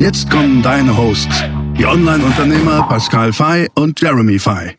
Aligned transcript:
Jetzt 0.00 0.28
kommen 0.30 0.62
deine 0.62 0.96
Hosts, 0.96 1.42
die 1.76 1.84
Online-Unternehmer 1.84 2.88
Pascal 2.88 3.34
Fay 3.34 3.68
und 3.74 4.00
Jeremy 4.00 4.38
Fay. 4.38 4.78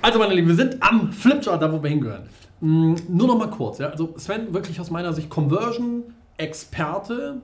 Also 0.00 0.20
meine 0.20 0.34
Lieben, 0.34 0.46
wir 0.46 0.54
sind 0.54 0.80
am 0.80 1.10
Flipchart, 1.10 1.60
da 1.60 1.72
wo 1.72 1.82
wir 1.82 1.90
hingehören. 1.90 2.28
Mm, 2.60 2.94
nur 3.08 3.26
noch 3.26 3.36
mal 3.36 3.50
kurz, 3.50 3.78
ja. 3.78 3.88
Also 3.88 4.14
Sven, 4.16 4.54
wirklich 4.54 4.78
aus 4.78 4.92
meiner 4.92 5.12
Sicht 5.12 5.28
Conversion-Experte, 5.28 7.40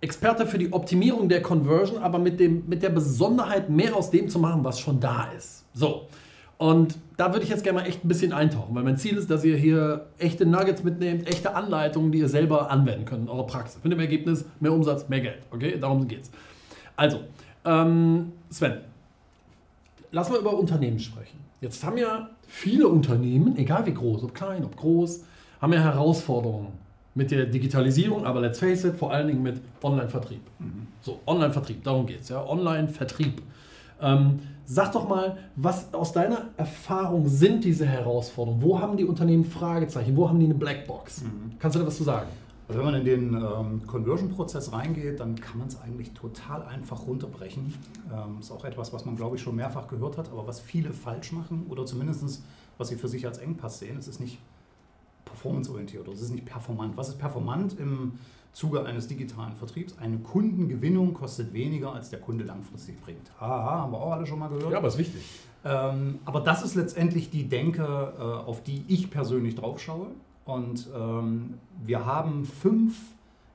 Experte 0.00 0.44
für 0.44 0.58
die 0.58 0.72
Optimierung 0.72 1.28
der 1.28 1.42
Conversion, 1.42 2.02
aber 2.02 2.18
mit, 2.18 2.40
dem, 2.40 2.64
mit 2.66 2.82
der 2.82 2.90
Besonderheit, 2.90 3.70
mehr 3.70 3.94
aus 3.94 4.10
dem 4.10 4.28
zu 4.28 4.40
machen, 4.40 4.64
was 4.64 4.80
schon 4.80 4.98
da 4.98 5.28
ist. 5.38 5.66
So. 5.72 6.08
Und 6.60 6.98
da 7.16 7.32
würde 7.32 7.42
ich 7.42 7.48
jetzt 7.48 7.64
gerne 7.64 7.78
mal 7.78 7.86
echt 7.86 8.04
ein 8.04 8.08
bisschen 8.08 8.34
eintauchen, 8.34 8.74
weil 8.74 8.82
mein 8.82 8.98
Ziel 8.98 9.16
ist, 9.16 9.30
dass 9.30 9.42
ihr 9.44 9.56
hier 9.56 10.08
echte 10.18 10.44
Nuggets 10.44 10.84
mitnehmt, 10.84 11.26
echte 11.26 11.54
Anleitungen, 11.54 12.12
die 12.12 12.18
ihr 12.18 12.28
selber 12.28 12.70
anwenden 12.70 13.06
könnt 13.06 13.22
in 13.22 13.28
eurer 13.30 13.46
Praxis. 13.46 13.82
Mit 13.82 13.94
dem 13.94 13.98
Ergebnis 13.98 14.44
mehr 14.60 14.70
Umsatz, 14.70 15.08
mehr 15.08 15.20
Geld. 15.20 15.38
Okay, 15.50 15.78
darum 15.80 16.06
geht's. 16.06 16.30
Also, 16.96 17.20
ähm, 17.64 18.32
Sven, 18.50 18.74
lass 20.12 20.28
mal 20.28 20.38
über 20.38 20.52
Unternehmen 20.52 20.98
sprechen. 20.98 21.38
Jetzt 21.62 21.82
haben 21.82 21.96
ja 21.96 22.28
viele 22.46 22.88
Unternehmen, 22.88 23.56
egal 23.56 23.86
wie 23.86 23.94
groß, 23.94 24.22
ob 24.24 24.34
klein, 24.34 24.62
ob 24.62 24.76
groß, 24.76 25.24
haben 25.62 25.72
ja 25.72 25.80
Herausforderungen 25.80 26.72
mit 27.14 27.30
der 27.30 27.46
Digitalisierung, 27.46 28.26
aber 28.26 28.42
let's 28.42 28.58
face 28.58 28.84
it, 28.84 28.96
vor 28.96 29.10
allen 29.14 29.28
Dingen 29.28 29.42
mit 29.42 29.62
Online-Vertrieb. 29.82 30.42
Mhm. 30.58 30.88
So, 31.00 31.20
Online-Vertrieb, 31.26 31.82
darum 31.84 32.04
geht 32.04 32.20
es, 32.20 32.28
ja. 32.28 32.46
Online-Vertrieb. 32.46 33.40
Ähm, 34.02 34.40
sag 34.70 34.92
doch 34.92 35.08
mal, 35.08 35.36
was 35.56 35.92
aus 35.92 36.12
deiner 36.12 36.50
Erfahrung 36.56 37.26
sind 37.26 37.64
diese 37.64 37.86
Herausforderungen? 37.86 38.62
Wo 38.62 38.78
haben 38.78 38.96
die 38.96 39.04
Unternehmen 39.04 39.44
Fragezeichen? 39.44 40.16
Wo 40.16 40.28
haben 40.28 40.38
die 40.38 40.44
eine 40.44 40.54
Blackbox? 40.54 41.22
Mhm. 41.22 41.58
Kannst 41.58 41.74
du 41.74 41.80
da 41.80 41.86
was 41.86 41.96
zu 41.96 42.04
sagen? 42.04 42.28
Also 42.68 42.78
wenn 42.78 42.86
man 42.86 42.94
in 42.94 43.04
den 43.04 43.34
ähm, 43.34 43.84
Conversion-Prozess 43.84 44.72
reingeht, 44.72 45.18
dann 45.18 45.34
kann 45.34 45.58
man 45.58 45.66
es 45.66 45.80
eigentlich 45.80 46.12
total 46.12 46.62
einfach 46.62 47.04
runterbrechen. 47.04 47.74
Ähm, 48.12 48.38
ist 48.38 48.52
auch 48.52 48.64
etwas, 48.64 48.92
was 48.92 49.04
man, 49.04 49.16
glaube 49.16 49.34
ich, 49.34 49.42
schon 49.42 49.56
mehrfach 49.56 49.88
gehört 49.88 50.16
hat, 50.16 50.30
aber 50.30 50.46
was 50.46 50.60
viele 50.60 50.92
falsch 50.92 51.32
machen 51.32 51.66
oder 51.68 51.84
zumindest 51.84 52.40
was 52.78 52.88
sie 52.88 52.96
für 52.96 53.08
sich 53.08 53.26
als 53.26 53.38
Engpass 53.38 53.80
sehen. 53.80 53.98
Es 53.98 54.06
ist 54.06 54.20
nicht 54.20 54.38
performanceorientiert 55.24 56.02
oder 56.02 56.12
es 56.12 56.22
ist 56.22 56.30
nicht 56.30 56.46
performant. 56.46 56.96
Was 56.96 57.08
ist 57.08 57.18
performant 57.18 57.78
im 57.78 58.18
Zuge 58.52 58.84
eines 58.84 59.06
digitalen 59.06 59.54
Vertriebs. 59.54 59.96
Eine 59.98 60.18
Kundengewinnung 60.18 61.14
kostet 61.14 61.52
weniger, 61.52 61.94
als 61.94 62.10
der 62.10 62.20
Kunde 62.20 62.44
langfristig 62.44 63.00
bringt. 63.00 63.30
Haha, 63.40 63.82
haben 63.82 63.92
wir 63.92 63.98
auch 63.98 64.12
alle 64.12 64.26
schon 64.26 64.38
mal 64.38 64.48
gehört. 64.48 64.72
Ja, 64.72 64.78
aber 64.78 64.88
ist 64.88 64.98
wichtig. 64.98 65.22
Ähm, 65.64 66.18
aber 66.24 66.40
das 66.40 66.62
ist 66.62 66.74
letztendlich 66.74 67.30
die 67.30 67.48
Denke, 67.48 67.82
äh, 68.18 68.22
auf 68.22 68.62
die 68.62 68.84
ich 68.88 69.10
persönlich 69.10 69.54
drauf 69.54 69.80
schaue. 69.80 70.08
Und 70.44 70.88
ähm, 70.96 71.54
wir 71.84 72.06
haben 72.06 72.44
fünf 72.44 72.98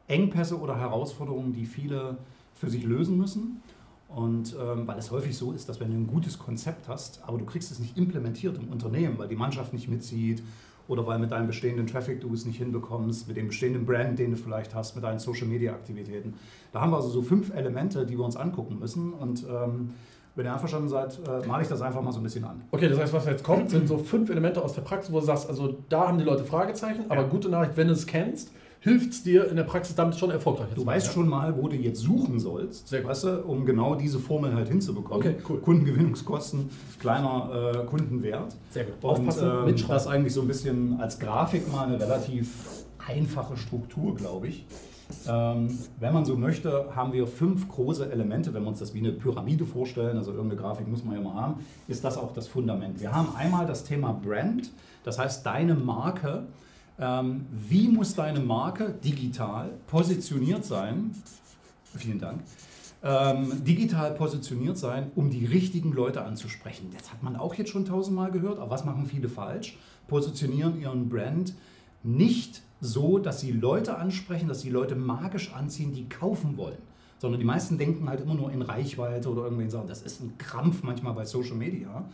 Engpässe 0.08 0.60
oder 0.60 0.78
Herausforderungen, 0.78 1.52
die 1.52 1.66
viele 1.66 2.18
für 2.54 2.70
sich 2.70 2.84
lösen 2.84 3.18
müssen. 3.18 3.62
Und 4.08 4.56
ähm, 4.58 4.88
weil 4.88 4.98
es 4.98 5.12
häufig 5.12 5.36
so 5.36 5.52
ist, 5.52 5.68
dass 5.68 5.82
wenn 5.82 5.92
du 5.92 5.98
ein 5.98 6.08
gutes 6.08 6.40
Konzept 6.40 6.88
hast, 6.88 7.22
aber 7.28 7.38
du 7.38 7.46
kriegst 7.46 7.70
es 7.72 7.80
nicht 7.80 7.98
implementiert 7.98 8.58
im 8.58 8.70
Unternehmen, 8.70 9.18
weil 9.18 9.28
die 9.28 9.36
Mannschaft 9.36 9.74
nicht 9.74 9.90
mitzieht 9.90 10.42
oder 10.88 11.06
weil 11.08 11.20
mit 11.20 11.32
deinem 11.32 11.48
bestehenden 11.48 11.88
Traffic 11.88 12.22
du 12.22 12.34
es 12.34 12.46
nicht 12.46 12.58
hinbekommst, 12.58 13.28
mit 13.28 13.38
dem 13.38 13.48
bestehenden 13.48 13.86
Brand, 13.86 14.20
den 14.20 14.32
du 14.32 14.38
vielleicht 14.38 14.76
hast, 14.76 14.96
mit 14.96 15.04
deinen 15.04 15.20
Social 15.20 15.48
Media 15.48 15.74
Aktivitäten. 15.74 16.36
Da 16.72 16.82
haben 16.82 16.92
wir 16.92 16.98
also 16.98 17.10
so 17.10 17.22
fünf 17.22 17.54
Elemente, 17.56 18.06
die 18.06 18.18
wir 18.18 18.26
uns 18.26 18.36
angucken 18.36 18.80
müssen. 18.80 19.14
Und 19.14 19.44
ähm, 19.44 19.92
wenn 20.36 20.46
ihr 20.46 20.54
einverstanden 20.54 20.90
seid, 20.90 21.18
äh, 21.28 21.48
male 21.48 21.64
ich 21.64 21.70
das 21.70 21.82
einfach 21.82 22.02
mal 22.02 22.12
so 22.12 22.20
ein 22.20 22.24
bisschen 22.24 22.44
an. 22.44 22.62
Okay, 22.72 22.90
das 22.90 23.00
heißt, 23.00 23.14
was 23.14 23.26
jetzt 23.26 23.44
kommt, 23.44 23.70
sind 23.70 23.88
so 23.88 23.98
fünf 23.98 24.30
Elemente 24.30 24.62
aus 24.62 24.74
der 24.74 24.82
Praxis, 24.82 25.12
wo 25.12 25.20
du 25.20 25.26
sagst, 25.26 25.50
also 25.50 25.78
da 25.90 26.08
haben 26.08 26.18
die 26.18 26.26
Leute 26.26 26.44
Fragezeichen, 26.44 27.06
aber 27.10 27.22
ja. 27.22 27.28
gute 27.28 27.50
Nachricht, 27.50 27.78
wenn 27.78 27.88
du 27.88 27.94
es 27.94 28.06
kennst, 28.06 28.52
hilft 28.86 29.14
es 29.14 29.24
dir 29.24 29.50
in 29.50 29.56
der 29.56 29.64
Praxis 29.64 29.96
damit 29.96 30.16
schon 30.16 30.30
erfolgreich 30.30 30.68
Du 30.76 30.86
weißt 30.86 31.08
ja. 31.08 31.14
schon 31.14 31.28
mal, 31.28 31.58
wo 31.58 31.68
du 31.68 31.76
jetzt 31.76 32.02
suchen 32.02 32.40
sollst, 32.40 32.88
Sehr 32.88 33.04
weißt 33.04 33.24
du, 33.24 33.42
um 33.42 33.66
genau 33.66 33.96
diese 33.96 34.20
Formel 34.20 34.54
halt 34.54 34.68
hinzubekommen. 34.68 35.26
Okay, 35.26 35.36
cool. 35.50 35.60
Kundengewinnungskosten, 35.60 36.70
kleiner 37.00 37.74
äh, 37.74 37.86
Kundenwert. 37.86 38.56
Sehr 38.70 38.84
gut. 38.84 39.04
Aufpassen, 39.04 39.50
Und 39.50 39.70
ähm, 39.70 39.88
das 39.88 40.06
eigentlich 40.06 40.34
so 40.34 40.42
ein 40.42 40.48
bisschen 40.48 41.00
als 41.02 41.18
Grafik 41.18 41.72
mal 41.72 41.88
eine 41.88 42.00
relativ 42.00 42.86
einfache 43.00 43.58
Struktur, 43.58 44.16
glaube 44.16 44.50
ich. 44.50 44.68
Ähm, 45.28 45.80
wenn 46.00 46.14
man 46.14 46.24
so 46.24 46.36
möchte, 46.36 46.96
haben 46.96 47.12
wir 47.12 47.26
fünf 47.26 47.68
große 47.68 48.12
Elemente. 48.12 48.54
Wenn 48.54 48.62
wir 48.62 48.70
uns 48.70 48.80
das 48.80 48.94
wie 48.94 49.00
eine 49.00 49.14
Pyramide 49.14 49.66
vorstellen, 49.66 50.16
also 50.18 50.32
irgendeine 50.32 50.62
Grafik 50.62 50.88
muss 50.88 51.04
man 51.04 51.16
ja 51.16 51.22
mal 51.22 51.34
haben, 51.34 51.66
ist 51.88 52.04
das 52.04 52.20
auch 52.20 52.34
das 52.34 52.48
Fundament. 52.48 53.02
Wir 53.02 53.12
haben 53.12 53.30
einmal 53.36 53.66
das 53.66 53.84
Thema 53.84 54.14
Brand, 54.14 54.70
das 55.04 55.18
heißt 55.18 55.44
deine 55.44 55.74
Marke 55.74 56.46
ähm, 57.00 57.46
wie 57.52 57.88
muss 57.88 58.16
deine 58.16 58.40
Marke 58.40 58.96
digital 59.04 59.72
positioniert 59.88 60.66
sein? 60.66 61.12
Vielen 61.98 62.20
Dank. 62.20 62.42
Ähm, 63.04 63.64
digital 63.64 64.16
positioniert 64.16 64.78
sein, 64.78 65.12
um 65.16 65.30
die 65.30 65.46
richtigen 65.46 65.92
Leute 65.94 66.24
anzusprechen. 66.24 66.90
Das 66.98 67.12
hat 67.12 67.22
man 67.22 67.36
auch 67.36 67.54
jetzt 67.54 67.70
schon 67.70 67.86
tausendmal 67.86 68.32
gehört, 68.32 68.58
aber 68.58 68.72
was 68.72 68.86
machen 68.86 69.06
viele 69.06 69.30
falsch? 69.30 69.78
Positionieren 70.08 70.80
ihren 70.80 71.10
Brand 71.10 71.54
nicht 72.04 72.62
so, 72.82 73.20
dass 73.20 73.42
sie 73.42 73.52
Leute 73.52 73.98
ansprechen, 73.98 74.48
dass 74.48 74.62
sie 74.62 74.70
Leute 74.70 74.96
magisch 74.96 75.54
anziehen, 75.54 75.94
die 75.94 76.08
kaufen 76.08 76.58
wollen. 76.58 76.78
Sondern 77.18 77.40
die 77.40 77.46
meisten 77.46 77.78
denken 77.78 78.10
halt 78.10 78.22
immer 78.22 78.36
nur 78.36 78.52
in 78.52 78.62
Reichweite 78.62 79.30
oder 79.30 79.44
irgendwelchen 79.44 79.72
Sachen. 79.72 79.88
Das 79.88 80.02
ist 80.02 80.22
ein 80.22 80.38
Krampf 80.38 80.84
manchmal 80.84 81.14
bei 81.14 81.26
Social 81.26 81.56
Media. 81.56 82.06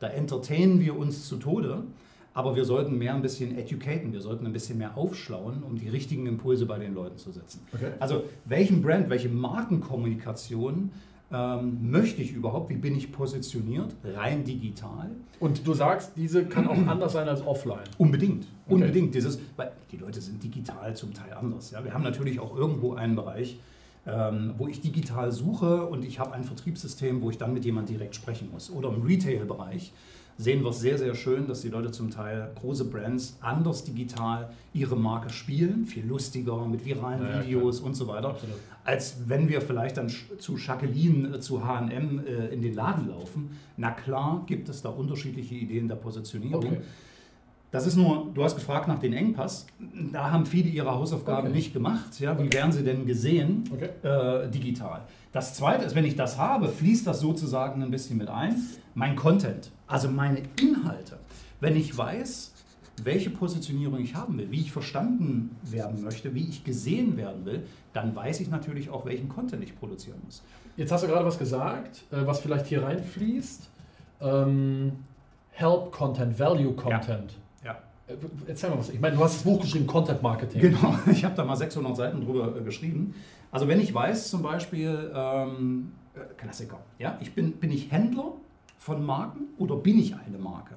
Da 0.00 0.08
entertainen 0.08 0.80
wir 0.80 0.96
uns 0.96 1.26
zu 1.28 1.36
Tode. 1.36 1.84
Aber 2.34 2.54
wir 2.54 2.64
sollten 2.64 2.98
mehr 2.98 3.14
ein 3.14 3.22
bisschen 3.22 3.58
educaten, 3.58 4.12
wir 4.12 4.20
sollten 4.20 4.46
ein 4.46 4.52
bisschen 4.52 4.78
mehr 4.78 4.96
aufschlauen, 4.96 5.62
um 5.62 5.76
die 5.76 5.88
richtigen 5.88 6.26
Impulse 6.26 6.66
bei 6.66 6.78
den 6.78 6.94
Leuten 6.94 7.18
zu 7.18 7.32
setzen. 7.32 7.60
Okay. 7.74 7.92
Also 7.98 8.24
welchen 8.44 8.82
Brand, 8.82 9.10
welche 9.10 9.28
Markenkommunikation 9.28 10.90
ähm, 11.30 11.90
möchte 11.90 12.22
ich 12.22 12.32
überhaupt? 12.32 12.70
Wie 12.70 12.76
bin 12.76 12.96
ich 12.96 13.12
positioniert? 13.12 13.94
Rein 14.04 14.44
digital. 14.44 15.10
Und 15.40 15.66
du 15.66 15.74
sagst, 15.74 16.12
diese 16.16 16.46
kann 16.46 16.66
auch 16.68 16.86
anders 16.86 17.12
sein 17.12 17.28
als 17.28 17.46
offline. 17.46 17.84
Unbedingt. 17.98 18.46
Okay. 18.66 18.74
Unbedingt. 18.74 19.14
Dieses, 19.14 19.38
weil 19.56 19.72
die 19.92 19.96
Leute 19.96 20.20
sind 20.20 20.42
digital 20.42 20.96
zum 20.96 21.12
Teil 21.12 21.32
anders. 21.34 21.70
Ja? 21.70 21.84
Wir 21.84 21.92
haben 21.92 22.04
natürlich 22.04 22.40
auch 22.40 22.56
irgendwo 22.56 22.94
einen 22.94 23.14
Bereich, 23.14 23.58
ähm, 24.06 24.54
wo 24.56 24.68
ich 24.68 24.80
digital 24.80 25.32
suche 25.32 25.84
und 25.84 26.04
ich 26.04 26.18
habe 26.18 26.32
ein 26.32 26.44
Vertriebssystem, 26.44 27.20
wo 27.20 27.30
ich 27.30 27.36
dann 27.36 27.52
mit 27.52 27.64
jemandem 27.64 27.96
direkt 27.96 28.14
sprechen 28.14 28.50
muss. 28.50 28.70
Oder 28.70 28.88
im 28.88 29.02
Retail-Bereich 29.02 29.92
sehen 30.38 30.62
wir 30.62 30.70
es 30.70 30.80
sehr, 30.80 30.96
sehr 30.96 31.14
schön, 31.16 31.48
dass 31.48 31.62
die 31.62 31.68
Leute 31.68 31.90
zum 31.90 32.10
Teil 32.10 32.50
große 32.54 32.84
Brands 32.84 33.36
anders 33.40 33.82
digital 33.82 34.50
ihre 34.72 34.96
Marke 34.96 35.30
spielen, 35.30 35.84
viel 35.84 36.06
lustiger 36.06 36.64
mit 36.66 36.84
viralen 36.84 37.22
ja, 37.22 37.42
Videos 37.42 37.78
klar. 37.78 37.88
und 37.88 37.94
so 37.94 38.06
weiter, 38.06 38.30
Absolut. 38.30 38.56
als 38.84 39.16
wenn 39.26 39.48
wir 39.48 39.60
vielleicht 39.60 39.96
dann 39.96 40.08
zu 40.08 40.56
Jacqueline, 40.56 41.36
äh, 41.36 41.40
zu 41.40 41.66
H&M 41.66 42.20
äh, 42.24 42.46
in 42.54 42.62
den 42.62 42.74
Laden 42.74 43.08
laufen. 43.08 43.50
Na 43.76 43.90
klar 43.90 44.44
gibt 44.46 44.68
es 44.68 44.80
da 44.80 44.90
unterschiedliche 44.90 45.56
Ideen 45.56 45.88
der 45.88 45.96
Positionierung. 45.96 46.66
Okay. 46.66 46.80
Das 47.70 47.86
ist 47.86 47.96
nur, 47.96 48.28
du 48.32 48.42
hast 48.42 48.54
gefragt 48.54 48.88
nach 48.88 48.98
den 48.98 49.12
Engpass. 49.12 49.66
Da 50.10 50.30
haben 50.30 50.46
viele 50.46 50.70
ihre 50.70 50.90
Hausaufgaben 50.90 51.48
okay. 51.48 51.56
nicht 51.56 51.72
gemacht. 51.74 52.18
Ja, 52.18 52.38
wie 52.38 52.44
okay. 52.44 52.56
werden 52.56 52.72
sie 52.72 52.82
denn 52.82 53.04
gesehen 53.04 53.64
okay. 53.70 53.90
äh, 54.02 54.48
digital? 54.48 55.02
Das 55.32 55.54
zweite 55.54 55.84
ist, 55.84 55.94
wenn 55.94 56.04
ich 56.04 56.16
das 56.16 56.38
habe, 56.38 56.68
fließt 56.68 57.06
das 57.06 57.20
sozusagen 57.20 57.82
ein 57.82 57.90
bisschen 57.90 58.16
mit 58.16 58.28
ein. 58.28 58.56
Mein 58.94 59.14
Content, 59.14 59.70
also 59.86 60.08
meine 60.08 60.42
Inhalte. 60.60 61.18
Wenn 61.60 61.76
ich 61.76 61.96
weiß, 61.96 62.54
welche 63.04 63.30
Positionierung 63.30 64.00
ich 64.00 64.14
haben 64.14 64.38
will, 64.38 64.50
wie 64.50 64.60
ich 64.60 64.72
verstanden 64.72 65.56
werden 65.62 66.02
möchte, 66.02 66.34
wie 66.34 66.48
ich 66.48 66.64
gesehen 66.64 67.16
werden 67.16 67.44
will, 67.44 67.64
dann 67.92 68.14
weiß 68.14 68.40
ich 68.40 68.48
natürlich 68.48 68.90
auch, 68.90 69.04
welchen 69.06 69.28
Content 69.28 69.62
ich 69.62 69.78
produzieren 69.78 70.18
muss. 70.24 70.42
Jetzt 70.76 70.92
hast 70.92 71.04
du 71.04 71.08
gerade 71.08 71.24
was 71.24 71.38
gesagt, 71.38 72.04
äh, 72.10 72.26
was 72.26 72.40
vielleicht 72.40 72.66
hier 72.66 72.82
reinfließt. 72.82 73.68
Ähm, 74.20 74.92
Help 75.50 75.92
Content, 75.92 76.38
Value 76.38 76.72
Content. 76.74 77.36
Ja. 77.64 77.78
Äh, 78.06 78.14
erzähl 78.46 78.70
mal 78.70 78.78
was. 78.78 78.90
Ich 78.90 79.00
meine, 79.00 79.16
du 79.16 79.24
hast 79.24 79.36
das 79.36 79.42
Buch 79.42 79.60
geschrieben, 79.60 79.86
Content 79.86 80.22
Marketing. 80.22 80.60
Genau, 80.60 80.94
ich 81.10 81.24
habe 81.24 81.34
da 81.34 81.44
mal 81.44 81.56
600 81.56 81.96
Seiten 81.96 82.20
drüber 82.20 82.56
äh, 82.56 82.60
geschrieben. 82.62 83.14
Also 83.50 83.68
wenn 83.68 83.80
ich 83.80 83.92
weiß 83.94 84.30
zum 84.30 84.42
Beispiel, 84.42 85.10
ähm, 85.14 85.92
äh, 86.14 86.20
Klassiker, 86.36 86.78
ja, 86.98 87.18
ich 87.20 87.34
bin, 87.34 87.52
bin 87.52 87.70
ich 87.70 87.90
Händler 87.90 88.32
von 88.76 89.04
Marken 89.04 89.44
oder 89.58 89.76
bin 89.76 89.98
ich 89.98 90.14
eine 90.14 90.38
Marke? 90.38 90.76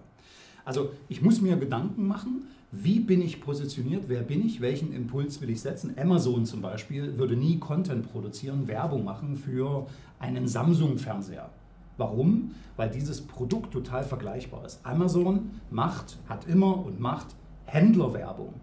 Also 0.63 0.91
ich 1.09 1.21
muss 1.21 1.41
mir 1.41 1.57
Gedanken 1.57 2.07
machen, 2.07 2.47
wie 2.71 3.00
bin 3.00 3.21
ich 3.21 3.41
positioniert, 3.41 4.06
wer 4.07 4.21
bin 4.21 4.45
ich, 4.45 4.62
welchen 4.62 4.94
Impuls 4.94 5.41
will 5.41 5.50
ich 5.50 5.62
setzen. 5.62 5.95
Amazon 6.00 6.45
zum 6.45 6.62
Beispiel 6.62 7.18
würde 7.18 7.35
nie 7.35 7.59
Content 7.59 8.09
produzieren, 8.09 8.68
Werbung 8.68 9.03
machen 9.03 9.35
für 9.35 9.88
einen 10.19 10.47
Samsung-Fernseher. 10.47 11.50
Warum? 11.97 12.51
Weil 12.77 12.89
dieses 12.89 13.21
Produkt 13.21 13.73
total 13.73 14.03
vergleichbar 14.03 14.65
ist. 14.65 14.79
Amazon 14.83 15.51
macht, 15.69 16.18
hat 16.29 16.47
immer 16.47 16.85
und 16.85 17.00
macht 17.00 17.35
Händlerwerbung. 17.65 18.53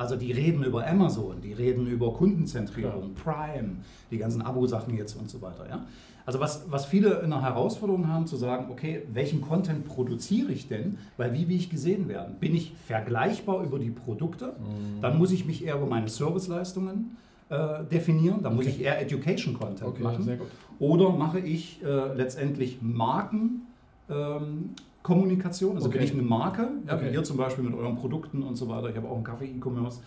Also 0.00 0.16
die 0.16 0.32
reden 0.32 0.64
über 0.64 0.86
Amazon, 0.86 1.42
die 1.42 1.52
reden 1.52 1.86
über 1.86 2.14
Kundenzentrierung, 2.14 3.12
Prime, 3.12 3.76
die 4.10 4.16
ganzen 4.16 4.40
Abo-Sachen 4.40 4.96
jetzt 4.96 5.14
und 5.14 5.28
so 5.28 5.42
weiter. 5.42 5.68
Ja? 5.68 5.84
Also 6.24 6.40
was, 6.40 6.64
was 6.70 6.86
viele 6.86 7.20
in 7.20 7.28
der 7.28 7.42
Herausforderung 7.42 8.08
haben, 8.08 8.26
zu 8.26 8.36
sagen, 8.36 8.68
okay, 8.70 9.02
welchen 9.12 9.42
Content 9.42 9.84
produziere 9.84 10.52
ich 10.52 10.68
denn? 10.68 10.96
Weil 11.18 11.34
wie 11.34 11.46
will 11.50 11.56
ich 11.56 11.68
gesehen 11.68 12.08
werden? 12.08 12.36
Bin 12.40 12.54
ich 12.54 12.72
vergleichbar 12.86 13.62
über 13.62 13.78
die 13.78 13.90
Produkte? 13.90 14.54
Mhm. 14.58 15.02
Dann 15.02 15.18
muss 15.18 15.32
ich 15.32 15.44
mich 15.44 15.66
eher 15.66 15.74
über 15.74 15.84
meine 15.84 16.08
Serviceleistungen 16.08 17.18
äh, 17.50 17.84
definieren. 17.84 18.42
Dann 18.42 18.56
muss 18.56 18.64
ich 18.64 18.80
eher 18.80 19.02
Education-Content 19.02 19.86
okay, 19.86 20.02
machen. 20.02 20.40
Oder 20.78 21.10
mache 21.10 21.40
ich 21.40 21.84
äh, 21.84 22.14
letztendlich 22.14 22.78
Marken? 22.80 23.66
Ähm, 24.08 24.70
Kommunikation, 25.02 25.76
also 25.76 25.88
okay. 25.88 25.98
bin 25.98 26.06
ich 26.06 26.12
eine 26.12 26.22
Marke, 26.22 26.68
ja, 26.86 26.94
okay. 26.94 27.10
wie 27.10 27.14
ihr 27.14 27.24
zum 27.24 27.36
Beispiel 27.36 27.64
mit 27.64 27.74
euren 27.74 27.96
Produkten 27.96 28.42
und 28.42 28.56
so 28.56 28.68
weiter. 28.68 28.90
Ich 28.90 28.96
habe 28.96 29.08
auch 29.08 29.14
einen 29.14 29.24
Kaffee-E-Commerce. 29.24 30.00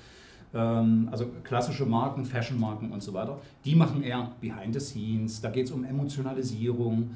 Ähm, 0.54 1.10
also 1.12 1.26
klassische 1.44 1.86
Marken, 1.86 2.26
Fashion-Marken 2.26 2.92
und 2.92 3.02
so 3.02 3.14
weiter. 3.14 3.40
Die 3.66 3.76
machen 3.76 4.04
eher 4.04 4.32
Behind 4.40 4.74
the 4.74 4.80
Scenes, 4.80 5.42
da 5.42 5.50
geht 5.50 5.66
es 5.66 5.72
um 5.72 5.84
Emotionalisierung. 5.84 7.12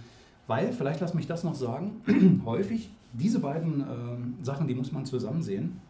Weil, 0.48 0.72
vielleicht 0.72 1.02
lass 1.02 1.14
mich 1.14 1.28
das 1.28 1.44
noch 1.44 1.56
sagen, 1.56 2.02
häufig 2.46 2.90
diese 3.14 3.40
beiden 3.40 3.82
ähm, 3.82 4.36
Sachen, 4.42 4.68
die 4.68 4.76
muss 4.76 4.92
man 4.92 5.06
zusammen 5.06 5.42
sehen 5.42 5.82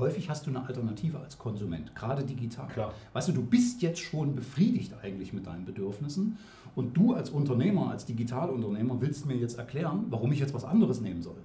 häufig 0.00 0.28
hast 0.28 0.46
du 0.46 0.50
eine 0.50 0.66
Alternative 0.66 1.20
als 1.20 1.38
Konsument, 1.38 1.94
gerade 1.94 2.24
digital. 2.24 2.66
Klar. 2.68 2.94
Weißt 3.12 3.28
du, 3.28 3.32
du 3.32 3.42
bist 3.42 3.82
jetzt 3.82 4.00
schon 4.00 4.34
befriedigt 4.34 4.92
eigentlich 5.02 5.32
mit 5.32 5.46
deinen 5.46 5.64
Bedürfnissen 5.64 6.38
und 6.74 6.96
du 6.96 7.14
als 7.14 7.30
Unternehmer, 7.30 7.90
als 7.90 8.06
Digitalunternehmer 8.06 9.00
willst 9.00 9.26
mir 9.26 9.36
jetzt 9.36 9.58
erklären, 9.58 10.06
warum 10.10 10.32
ich 10.32 10.38
jetzt 10.38 10.54
was 10.54 10.64
anderes 10.64 11.00
nehmen 11.00 11.22
soll. 11.22 11.38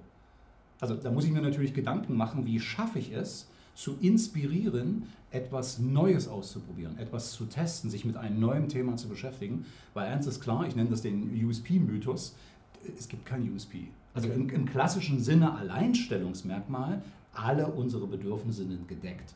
Also 0.80 0.94
da 0.94 1.10
muss 1.10 1.24
ich 1.24 1.32
mir 1.32 1.42
natürlich 1.42 1.74
Gedanken 1.74 2.16
machen, 2.16 2.46
wie 2.46 2.60
schaffe 2.60 2.98
ich 2.98 3.12
es, 3.12 3.48
zu 3.74 3.96
inspirieren, 4.00 5.04
etwas 5.30 5.78
Neues 5.78 6.28
auszuprobieren, 6.28 6.98
etwas 6.98 7.32
zu 7.32 7.44
testen, 7.44 7.90
sich 7.90 8.06
mit 8.06 8.16
einem 8.16 8.40
neuen 8.40 8.68
Thema 8.68 8.96
zu 8.96 9.08
beschäftigen. 9.08 9.66
Weil 9.92 10.08
eins 10.08 10.26
ist 10.26 10.40
klar, 10.40 10.66
ich 10.66 10.74
nenne 10.74 10.88
das 10.90 11.02
den 11.02 11.30
USP-Mythos, 11.44 12.34
es 12.98 13.06
gibt 13.06 13.26
kein 13.26 13.52
USP. 13.52 13.88
Also 14.14 14.30
im, 14.30 14.48
im, 14.48 14.64
klassischen 14.64 15.20
Sinne 15.20 15.54
Alleinstellungsmerkmal, 15.56 17.02
alle 17.34 17.66
unsere 17.66 18.06
Bedürfnisse 18.06 18.66
sind 18.66 18.88
gedeckt. 18.88 19.34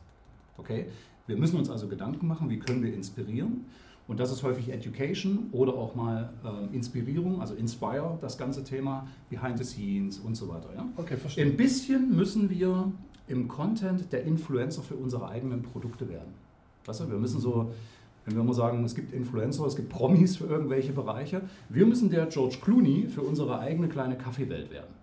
Okay? 0.57 0.87
Wir 1.27 1.37
müssen 1.37 1.57
uns 1.57 1.69
also 1.69 1.87
Gedanken 1.87 2.27
machen, 2.27 2.49
wie 2.49 2.57
können 2.57 2.81
wir 2.81 2.93
inspirieren. 2.93 3.65
Und 4.11 4.19
das 4.19 4.29
ist 4.29 4.43
häufig 4.43 4.67
Education 4.67 5.47
oder 5.53 5.73
auch 5.73 5.95
mal 5.95 6.33
äh, 6.43 6.75
Inspirierung, 6.75 7.39
also 7.39 7.53
Inspire, 7.53 8.17
das 8.19 8.37
ganze 8.37 8.61
Thema, 8.61 9.07
Behind 9.29 9.57
the 9.57 9.63
Scenes 9.63 10.19
und 10.19 10.35
so 10.35 10.49
weiter. 10.49 10.67
Ja? 10.75 10.85
Okay, 10.97 11.15
verstehe. 11.15 11.45
Ein 11.45 11.55
bisschen 11.55 12.13
müssen 12.13 12.49
wir 12.49 12.91
im 13.29 13.47
Content 13.47 14.11
der 14.11 14.25
Influencer 14.25 14.81
für 14.81 14.95
unsere 14.95 15.29
eigenen 15.29 15.61
Produkte 15.61 16.09
werden. 16.09 16.33
Weißt 16.83 16.99
du, 16.99 17.09
wir 17.09 17.17
müssen 17.19 17.39
so, 17.39 17.71
wenn 18.25 18.35
wir 18.35 18.41
immer 18.41 18.53
sagen, 18.53 18.83
es 18.83 18.95
gibt 18.95 19.13
Influencer, 19.13 19.65
es 19.65 19.77
gibt 19.77 19.87
Promis 19.87 20.35
für 20.35 20.45
irgendwelche 20.45 20.91
Bereiche, 20.91 21.43
wir 21.69 21.85
müssen 21.85 22.09
der 22.09 22.25
George 22.25 22.57
Clooney 22.61 23.07
für 23.07 23.21
unsere 23.21 23.59
eigene 23.59 23.87
kleine 23.87 24.17
Kaffeewelt 24.17 24.71
werden 24.71 24.93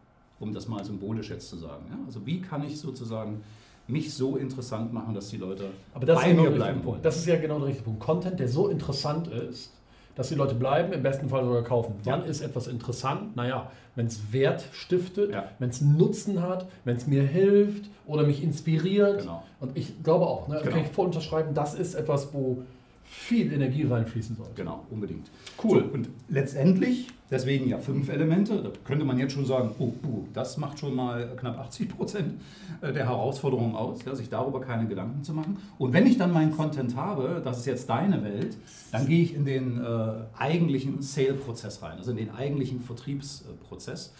um 0.40 0.54
das 0.54 0.68
mal 0.68 0.84
symbolisch 0.84 1.30
jetzt 1.30 1.48
zu 1.48 1.56
sagen. 1.56 1.86
Ja? 1.90 1.98
Also 2.06 2.24
wie 2.24 2.40
kann 2.40 2.62
ich 2.62 2.78
sozusagen 2.78 3.40
mich 3.88 4.14
so 4.14 4.36
interessant 4.36 4.92
machen, 4.92 5.14
dass 5.14 5.28
die 5.28 5.38
Leute 5.38 5.70
bei 5.94 6.00
genau 6.04 6.42
mir 6.44 6.50
bleiben 6.50 6.84
wollen. 6.84 7.02
Das 7.02 7.16
ist 7.16 7.26
ja 7.26 7.36
genau 7.36 7.58
der 7.58 7.68
richtige 7.68 7.84
Punkt. 7.84 8.00
Content, 8.00 8.38
der 8.38 8.48
so 8.48 8.68
interessant 8.68 9.28
ist, 9.28 9.72
dass 10.14 10.28
die 10.28 10.34
Leute 10.34 10.54
bleiben, 10.54 10.92
im 10.92 11.02
besten 11.02 11.28
Fall 11.28 11.44
sogar 11.44 11.62
kaufen. 11.62 11.94
Wann 12.04 12.24
ist 12.24 12.40
etwas 12.40 12.66
interessant? 12.66 13.36
Naja, 13.36 13.70
wenn 13.94 14.06
es 14.06 14.32
Wert 14.32 14.64
stiftet, 14.72 15.32
ja. 15.32 15.44
wenn 15.58 15.70
es 15.70 15.80
Nutzen 15.80 16.42
hat, 16.42 16.66
wenn 16.84 16.96
es 16.96 17.06
mir 17.06 17.22
hilft 17.22 17.88
oder 18.06 18.24
mich 18.24 18.42
inspiriert. 18.42 19.20
Genau. 19.20 19.42
Und 19.60 19.76
ich 19.76 20.02
glaube 20.02 20.26
auch, 20.26 20.48
ne, 20.48 20.58
genau. 20.60 20.70
kann 20.70 20.84
ich 20.84 20.88
voll 20.88 21.06
unterschreiben, 21.06 21.54
das 21.54 21.74
ist 21.74 21.94
etwas, 21.94 22.34
wo 22.34 22.62
viel 23.10 23.52
Energie 23.52 23.84
reinfließen 23.84 24.36
sollte. 24.36 24.52
Genau, 24.54 24.84
unbedingt. 24.90 25.30
Cool. 25.62 25.84
So, 25.84 25.94
und 25.94 26.08
letztendlich, 26.28 27.08
deswegen 27.30 27.68
ja 27.68 27.78
fünf 27.78 28.08
Elemente, 28.10 28.62
da 28.62 28.70
könnte 28.84 29.04
man 29.04 29.18
jetzt 29.18 29.32
schon 29.32 29.46
sagen, 29.46 29.70
oh, 29.78 29.92
oh 30.06 30.24
das 30.34 30.58
macht 30.58 30.78
schon 30.78 30.94
mal 30.94 31.34
knapp 31.36 31.58
80 31.58 31.88
Prozent 31.88 32.34
äh, 32.80 32.92
der 32.92 33.06
Herausforderung 33.06 33.74
aus, 33.74 34.04
ja, 34.04 34.14
sich 34.14 34.28
darüber 34.28 34.60
keine 34.60 34.86
Gedanken 34.86 35.24
zu 35.24 35.32
machen. 35.32 35.56
Und 35.78 35.92
wenn 35.92 36.06
ich 36.06 36.18
dann 36.18 36.32
meinen 36.32 36.52
Content 36.52 36.96
habe, 36.96 37.40
das 37.42 37.58
ist 37.58 37.66
jetzt 37.66 37.88
deine 37.88 38.22
Welt, 38.22 38.56
dann 38.92 39.06
gehe 39.06 39.22
ich 39.22 39.34
in 39.34 39.44
den 39.44 39.82
äh, 39.82 40.10
eigentlichen 40.38 41.00
Sale-Prozess 41.00 41.82
rein, 41.82 41.98
also 41.98 42.10
in 42.10 42.18
den 42.18 42.30
eigentlichen 42.30 42.80
Vertriebsprozess. 42.80 44.12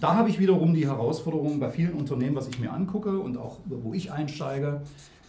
Da 0.00 0.14
habe 0.14 0.30
ich 0.30 0.38
wiederum 0.38 0.74
die 0.74 0.86
Herausforderung 0.86 1.60
bei 1.60 1.70
vielen 1.70 1.92
Unternehmen, 1.92 2.36
was 2.36 2.48
ich 2.48 2.58
mir 2.58 2.72
angucke 2.72 3.18
und 3.18 3.36
auch 3.36 3.58
wo 3.66 3.92
ich 3.92 4.10
einsteige, 4.10 4.82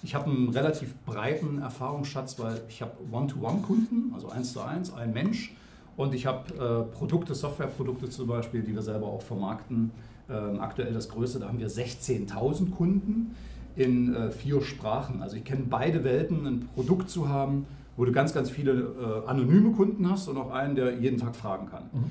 ich 0.04 0.16
habe 0.16 0.30
einen 0.30 0.50
relativ 0.50 0.94
breiten 1.06 1.62
Erfahrungsschatz, 1.62 2.38
weil 2.38 2.62
ich 2.68 2.82
habe 2.82 2.92
One-to-One-Kunden, 3.12 4.12
also 4.14 4.30
eins 4.30 4.52
zu 4.52 4.62
eins, 4.62 4.94
ein 4.94 5.14
Mensch. 5.14 5.56
Und 5.96 6.14
ich 6.14 6.26
habe 6.26 6.54
äh, 6.54 6.96
Produkte, 6.96 7.34
Softwareprodukte 7.34 8.10
zum 8.10 8.28
Beispiel, 8.28 8.64
die 8.64 8.74
wir 8.74 8.82
selber 8.82 9.08
auch 9.08 9.22
vermarkten. 9.22 9.92
Ähm, 10.30 10.60
aktuell 10.60 10.94
das 10.94 11.08
größte, 11.10 11.40
da 11.40 11.48
haben 11.48 11.60
wir 11.60 11.70
16.000 11.70 12.72
Kunden 12.72 13.36
in 13.76 14.14
äh, 14.14 14.32
vier 14.32 14.62
Sprachen. 14.62 15.22
Also 15.22 15.38
ich 15.38 15.44
kenne 15.46 15.64
beide 15.70 16.04
Welten, 16.04 16.46
ein 16.46 16.68
Produkt 16.74 17.10
zu 17.10 17.30
haben, 17.30 17.66
wo 17.96 18.04
du 18.04 18.12
ganz, 18.12 18.34
ganz 18.34 18.50
viele 18.50 19.24
äh, 19.26 19.30
anonyme 19.30 19.72
Kunden 19.72 20.10
hast 20.10 20.28
und 20.28 20.38
auch 20.38 20.52
einen, 20.52 20.76
der 20.76 21.00
jeden 21.00 21.18
Tag 21.18 21.36
fragen 21.36 21.68
kann. 21.68 21.84
Mhm. 21.94 22.04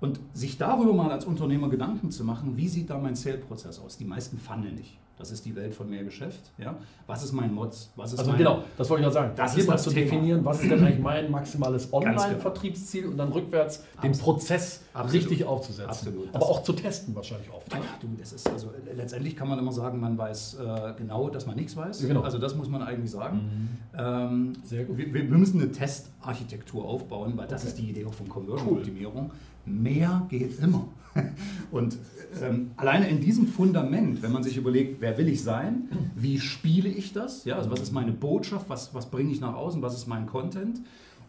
Und 0.00 0.20
sich 0.32 0.58
darüber 0.58 0.92
mal 0.92 1.10
als 1.10 1.24
Unternehmer 1.24 1.68
Gedanken 1.68 2.10
zu 2.10 2.24
machen, 2.24 2.56
wie 2.56 2.68
sieht 2.68 2.90
da 2.90 2.98
mein 2.98 3.16
Sale-Prozess 3.16 3.80
aus? 3.80 3.96
Die 3.96 4.04
meisten 4.04 4.38
funneln 4.38 4.74
nicht. 4.74 4.98
Das 5.18 5.30
ist 5.30 5.44
die 5.44 5.54
Welt 5.56 5.74
von 5.74 5.90
mehr 5.90 6.04
Geschäft. 6.04 6.40
Ja? 6.58 6.76
Was 7.06 7.24
ist 7.24 7.32
mein 7.32 7.52
Mods? 7.52 7.90
Was 7.96 8.12
ist 8.12 8.20
also 8.20 8.30
mein, 8.30 8.38
genau, 8.38 8.62
das 8.76 8.88
wollte 8.88 9.02
ich 9.02 9.06
noch 9.06 9.12
sagen. 9.12 9.32
Das 9.34 9.52
Hier 9.52 9.62
ist 9.62 9.68
mal 9.68 9.78
zu 9.78 9.90
Thema. 9.90 10.04
definieren, 10.04 10.44
was 10.44 10.62
ist 10.62 10.70
denn 10.70 10.84
eigentlich 10.84 11.00
mein 11.00 11.30
maximales 11.30 11.86
genau. 11.86 11.96
Online-Vertriebsziel 11.98 13.06
und 13.06 13.16
dann 13.16 13.32
rückwärts 13.32 13.84
den 14.02 14.12
Prozess 14.12 14.82
Absolut. 14.92 15.14
richtig 15.14 15.44
aufzusetzen. 15.44 15.90
Absolut. 15.90 16.34
Aber 16.34 16.46
auch 16.46 16.62
zu 16.62 16.72
testen 16.72 17.14
wahrscheinlich 17.16 17.50
oft. 17.50 17.72
Ja, 17.72 17.80
du, 18.00 18.08
das 18.18 18.32
ist 18.32 18.48
also 18.48 18.70
letztendlich 18.94 19.36
kann 19.36 19.48
man 19.48 19.58
immer 19.58 19.72
sagen, 19.72 20.00
man 20.00 20.16
weiß 20.16 20.58
äh, 20.60 20.92
genau, 20.96 21.28
dass 21.30 21.46
man 21.46 21.56
nichts 21.56 21.76
weiß. 21.76 22.06
Genau. 22.06 22.20
Also 22.20 22.38
das 22.38 22.54
muss 22.54 22.68
man 22.68 22.82
eigentlich 22.82 23.10
sagen. 23.10 23.36
Mhm. 23.94 23.98
Ähm, 23.98 24.52
Sehr 24.62 24.84
gut. 24.84 24.98
Wir, 24.98 25.12
wir, 25.12 25.24
müssen 25.24 25.60
eine 25.60 25.72
Testarchitektur 25.72 26.84
aufbauen, 26.84 27.32
weil 27.36 27.48
das 27.48 27.62
okay. 27.62 27.70
ist 27.70 27.78
die 27.78 27.90
Idee 27.90 28.04
auch 28.04 28.14
von 28.14 28.28
Conversion-Optimierung. 28.28 29.30
Cool 29.30 29.36
mehr 29.68 30.26
geht 30.28 30.58
immer. 30.60 30.88
Und 31.70 31.98
ähm, 32.42 32.70
alleine 32.76 33.08
in 33.08 33.20
diesem 33.20 33.46
Fundament, 33.46 34.22
wenn 34.22 34.32
man 34.32 34.42
sich 34.42 34.56
überlegt, 34.56 35.00
wer 35.00 35.18
will 35.18 35.28
ich 35.28 35.42
sein, 35.42 35.88
wie 36.14 36.40
spiele 36.40 36.88
ich 36.88 37.12
das, 37.12 37.44
ja, 37.44 37.56
also 37.56 37.70
was 37.70 37.80
ist 37.80 37.92
meine 37.92 38.12
Botschaft, 38.12 38.68
was, 38.68 38.94
was 38.94 39.10
bringe 39.10 39.32
ich 39.32 39.40
nach 39.40 39.54
außen, 39.54 39.82
was 39.82 39.94
ist 39.94 40.06
mein 40.06 40.26
Content 40.26 40.80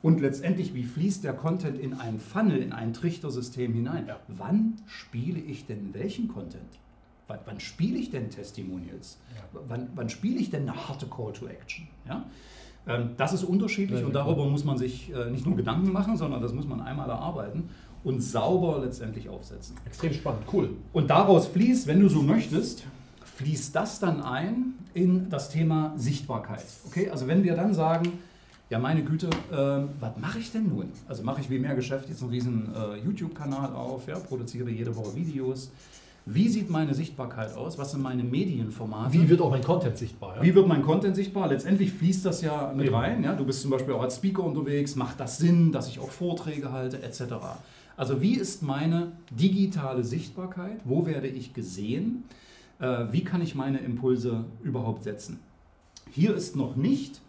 und 0.01 0.21
letztendlich, 0.21 0.73
wie 0.73 0.83
fließt 0.83 1.23
der 1.23 1.33
Content 1.33 1.77
in 1.77 1.93
ein 1.93 2.19
Funnel, 2.19 2.61
in 2.61 2.71
ein 2.71 2.93
Trichtersystem 2.93 3.73
hinein. 3.73 4.05
Ja. 4.07 4.17
Wann 4.27 4.75
spiele 4.87 5.39
ich 5.39 5.65
denn 5.65 5.93
welchen 5.93 6.27
Content? 6.29 6.79
Wann, 7.27 7.39
wann 7.45 7.59
spiele 7.59 7.97
ich 7.97 8.09
denn 8.09 8.29
Testimonials? 8.29 9.19
Ja. 9.35 9.59
Wann, 9.67 9.89
wann 9.95 10.09
spiele 10.09 10.39
ich 10.39 10.49
denn 10.49 10.63
eine 10.63 10.87
harte 10.87 11.05
Call 11.07 11.33
to 11.33 11.47
Action? 11.47 11.87
Ja? 12.07 12.25
Ähm, 12.87 13.11
das 13.17 13.33
ist 13.33 13.43
unterschiedlich 13.43 14.03
und 14.03 14.13
darüber 14.13 14.45
muss 14.45 14.63
man 14.63 14.77
sich 14.77 15.13
äh, 15.13 15.29
nicht 15.29 15.45
nur 15.45 15.55
Gedanken 15.55 15.91
machen, 15.91 16.15
sondern 16.15 16.41
das 16.41 16.53
muss 16.53 16.65
man 16.65 16.81
einmal 16.81 17.09
erarbeiten 17.09 17.69
und 18.03 18.21
sauber 18.21 18.79
letztendlich 18.83 19.29
aufsetzen. 19.29 19.75
Extrem 19.85 20.13
spannend, 20.13 20.43
cool. 20.53 20.69
Und 20.93 21.09
daraus 21.09 21.47
fließt, 21.47 21.87
wenn 21.87 21.99
du 21.99 22.09
so 22.09 22.21
möchtest, 22.21 22.83
fließt 23.37 23.75
das 23.75 23.99
dann 23.99 24.21
ein 24.21 24.73
in 24.93 25.29
das 25.29 25.49
Thema 25.49 25.93
Sichtbarkeit. 25.95 26.65
Okay, 26.87 27.09
also 27.09 27.27
wenn 27.27 27.43
wir 27.43 27.55
dann 27.55 27.73
sagen, 27.73 28.19
ja 28.69 28.79
meine 28.79 29.03
Güte, 29.03 29.27
äh, 29.27 29.87
was 29.99 30.17
mache 30.17 30.39
ich 30.39 30.51
denn 30.51 30.67
nun? 30.67 30.91
Also 31.07 31.23
mache 31.23 31.41
ich 31.41 31.49
wie 31.49 31.59
mehr 31.59 31.75
Geschäft 31.75 32.09
jetzt 32.09 32.21
einen 32.21 32.31
riesen 32.31 32.73
äh, 32.75 32.97
YouTube-Kanal 33.03 33.73
auf, 33.73 34.07
ja, 34.07 34.17
produziere 34.19 34.69
jede 34.69 34.95
Woche 34.95 35.15
Videos. 35.15 35.71
Wie 36.25 36.47
sieht 36.47 36.69
meine 36.69 36.93
Sichtbarkeit 36.93 37.55
aus? 37.55 37.77
Was 37.77 37.91
sind 37.91 38.03
meine 38.03 38.23
Medienformate? 38.23 39.13
Wie 39.13 39.29
wird 39.29 39.41
auch 39.41 39.49
mein 39.49 39.63
Content 39.63 39.97
sichtbar? 39.97 40.35
Ja? 40.35 40.43
Wie 40.43 40.53
wird 40.53 40.67
mein 40.67 40.83
Content 40.83 41.15
sichtbar? 41.15 41.47
Letztendlich 41.47 41.91
fließt 41.91 42.23
das 42.25 42.41
ja 42.41 42.71
mit 42.75 42.91
rein. 42.91 43.23
Ja? 43.23 43.33
Du 43.33 43.45
bist 43.45 43.61
zum 43.61 43.71
Beispiel 43.71 43.93
auch 43.95 44.03
als 44.03 44.17
Speaker 44.17 44.43
unterwegs. 44.43 44.95
Macht 44.95 45.19
das 45.19 45.37
Sinn, 45.37 45.71
dass 45.71 45.87
ich 45.87 45.99
auch 45.99 46.11
Vorträge 46.11 46.71
halte, 46.71 47.01
etc.? 47.01 47.23
Also 47.99 48.21
wie 48.21 48.35
ist 48.35 48.63
meine 48.63 49.11
digitale 49.29 50.05
Sichtbarkeit? 50.05 50.79
Wo 50.85 51.05
werde 51.05 51.27
ich 51.27 51.53
gesehen? 51.53 52.23
Äh, 52.79 53.07
wie 53.11 53.25
kann 53.25 53.41
ich 53.41 53.55
meine 53.55 53.79
Impulse 53.79 54.45
überhaupt 54.63 55.03
setzen? 55.03 55.41
Hier 56.09 56.33
ist 56.33 56.55
noch 56.55 56.77
nicht 56.77 57.19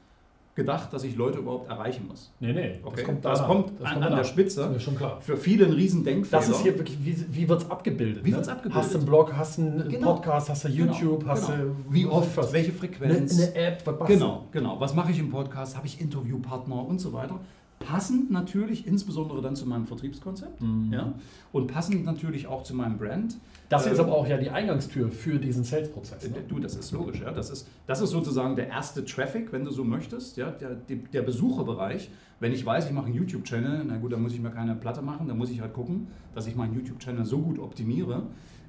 gedacht, 0.55 0.93
dass 0.93 1.03
ich 1.03 1.17
Leute 1.17 1.39
überhaupt 1.39 1.69
erreichen 1.69 2.07
muss. 2.07 2.31
Nee, 2.39 2.53
nee. 2.53 2.79
Okay. 2.85 3.03
kommt 3.03 3.25
Das 3.25 3.43
kommt 3.45 3.81
Das 3.81 3.89
an- 3.89 3.95
kommt 3.95 4.07
an 4.07 4.17
der. 4.17 4.25
Spitze. 4.25 4.63
Ist 4.63 4.71
mir 4.71 4.79
schon 4.81 4.97
klar. 4.97 5.21
Für 5.21 5.37
viele 5.37 5.65
ein 5.67 5.73
Riesendenkfehler. 5.73 6.41
Das 6.41 6.49
ist 6.49 6.61
hier 6.63 6.79
wirklich, 6.79 6.99
wie, 7.05 7.17
wie 7.35 7.49
wird 7.49 7.63
es 7.63 7.71
abgebildet? 7.71 8.25
Wie 8.25 8.31
ne? 8.31 8.37
abgebildet? 8.39 8.75
Hast 8.75 8.93
du 8.95 8.99
einen 8.99 9.07
Blog, 9.07 9.33
hast 9.37 9.59
du 9.59 9.63
einen 9.63 9.89
Genau. 9.89 10.15
Podcast, 10.15 10.51
hast 10.51 10.65
du 10.65 10.69
Genau, 10.69 10.93
YouTube, 10.93 11.27
hast 11.27 11.47
genau. 11.49 11.65
du. 11.65 11.77
Wie 11.89 12.07
oft, 12.07 12.37
was? 12.37 12.53
welche 12.53 12.71
Eine, 12.71 12.79
Frequenz. 12.79 13.41
eine 13.41 13.55
App, 13.57 13.83
was 13.85 13.99
machst? 13.99 14.13
Genau, 14.13 14.45
genau. 14.53 14.79
Was 14.79 14.95
mache 14.95 15.11
ich 15.11 15.19
im 15.19 15.31
Podcast? 15.31 15.77
Habe 15.77 15.89
ich 15.89 16.01
Interviewpartner 16.01 16.87
und 16.87 17.01
so 17.01 17.13
weiter? 17.13 17.41
Passend 17.91 18.31
natürlich 18.31 18.87
insbesondere 18.87 19.43
dann 19.43 19.57
zu 19.57 19.67
meinem 19.67 19.87
Vertriebskonzept 19.87 20.61
Mhm. 20.63 20.93
ja? 20.93 21.15
und 21.53 21.67
passend 21.67 22.05
natürlich 22.05 22.47
auch 22.47 22.63
zu 22.63 22.75
meinem 22.75 22.99
Brand. 22.99 23.37
Das 23.69 23.87
ist 23.87 23.99
Ähm, 23.99 24.05
aber 24.05 24.13
auch 24.17 24.27
ja 24.29 24.37
die 24.37 24.51
Eingangstür 24.51 25.11
für 25.11 25.39
diesen 25.39 25.65
Sales-Prozess. 25.65 26.25
Äh, 26.25 26.29
Ne? 26.31 26.37
Du, 26.49 26.59
das 26.61 26.77
ist 26.77 26.93
logisch, 26.93 27.21
ja. 27.21 27.33
Das 27.33 27.51
ist, 27.51 27.67
das 27.87 28.01
ist 28.01 28.11
sozusagen 28.11 28.55
der 28.57 28.69
erste 28.69 29.05
Traffic, 29.05 29.53
wenn 29.53 29.65
du 29.65 29.71
so 29.73 29.83
möchtest, 29.85 30.37
ja, 30.37 30.51
der, 30.51 30.77
der, 30.89 31.23
Besucherbereich. 31.23 32.11
Wenn 32.39 32.53
ich 32.53 32.65
weiß, 32.65 32.87
ich 32.87 32.93
mache 32.93 33.07
einen 33.07 33.15
YouTube-Channel, 33.17 33.85
na 33.87 33.97
gut, 33.99 34.13
dann 34.13 34.23
muss 34.23 34.33
ich 34.33 34.41
mir 34.41 34.51
keine 34.51 34.75
Platte 34.75 35.03
machen, 35.03 35.29
dann 35.29 35.37
muss 35.37 35.51
ich 35.51 35.61
halt 35.61 35.73
gucken, 35.75 36.07
dass 36.35 36.47
ich 36.47 36.55
meinen 36.57 36.75
YouTube-Channel 36.75 37.25
so 37.25 37.39
gut 37.39 37.59
optimiere, 37.59 38.23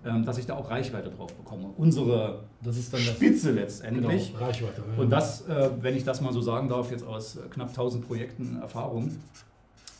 dass 0.03 0.37
ich 0.37 0.45
da 0.45 0.55
auch 0.55 0.69
Reichweite 0.69 1.09
drauf 1.09 1.33
bekomme. 1.33 1.69
Unsere. 1.77 2.43
Spitze 3.15 3.51
letztendlich. 3.51 4.33
Genau, 4.33 4.45
Reichweite. 4.45 4.83
ja. 4.95 5.01
Und 5.01 5.09
das, 5.09 5.47
äh, 5.47 5.69
wenn 5.79 5.95
ich 5.95 6.03
das 6.03 6.21
mal 6.21 6.33
so 6.33 6.41
sagen 6.41 6.69
darf, 6.69 6.91
jetzt 6.91 7.05
aus 7.05 7.35
äh, 7.35 7.41
knapp 7.49 7.69
1000 7.69 8.07
Projekten 8.07 8.59
Erfahrung, 8.61 9.11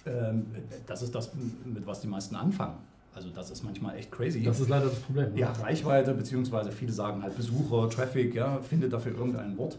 ähm, 0.05 0.45
das 0.87 1.01
ist 1.01 1.13
das, 1.13 1.31
mit 1.65 1.85
was 1.85 2.01
die 2.01 2.07
meisten 2.07 2.35
anfangen. 2.35 2.77
Also 3.13 3.29
das 3.29 3.51
ist 3.51 3.63
manchmal 3.63 3.97
echt 3.97 4.11
crazy. 4.11 4.41
Das 4.43 4.59
ist 4.59 4.69
leider 4.69 4.85
das 4.85 4.99
Problem. 4.99 5.33
ne? 5.33 5.39
Ja, 5.39 5.51
Reichweite, 5.51 6.13
beziehungsweise 6.13 6.71
viele 6.71 6.93
sagen 6.93 7.21
halt 7.21 7.35
Besucher, 7.35 7.89
Traffic, 7.89 8.33
ja, 8.33 8.59
findet 8.61 8.93
dafür 8.93 9.13
irgendein 9.17 9.57
Wort. 9.57 9.77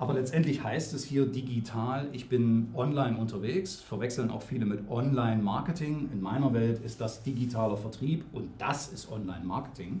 Aber 0.00 0.14
letztendlich 0.14 0.62
heißt 0.62 0.94
es 0.94 1.04
hier 1.04 1.26
digital, 1.26 2.06
ich 2.12 2.28
bin 2.28 2.68
online 2.74 3.18
unterwegs, 3.18 3.80
verwechseln 3.80 4.30
auch 4.30 4.42
viele 4.42 4.64
mit 4.64 4.88
Online-Marketing. 4.88 6.10
In 6.12 6.20
meiner 6.20 6.54
Welt 6.54 6.78
ist 6.84 7.00
das 7.00 7.24
digitaler 7.24 7.76
Vertrieb 7.76 8.24
und 8.32 8.48
das 8.58 8.92
ist 8.92 9.10
Online-Marketing. 9.10 10.00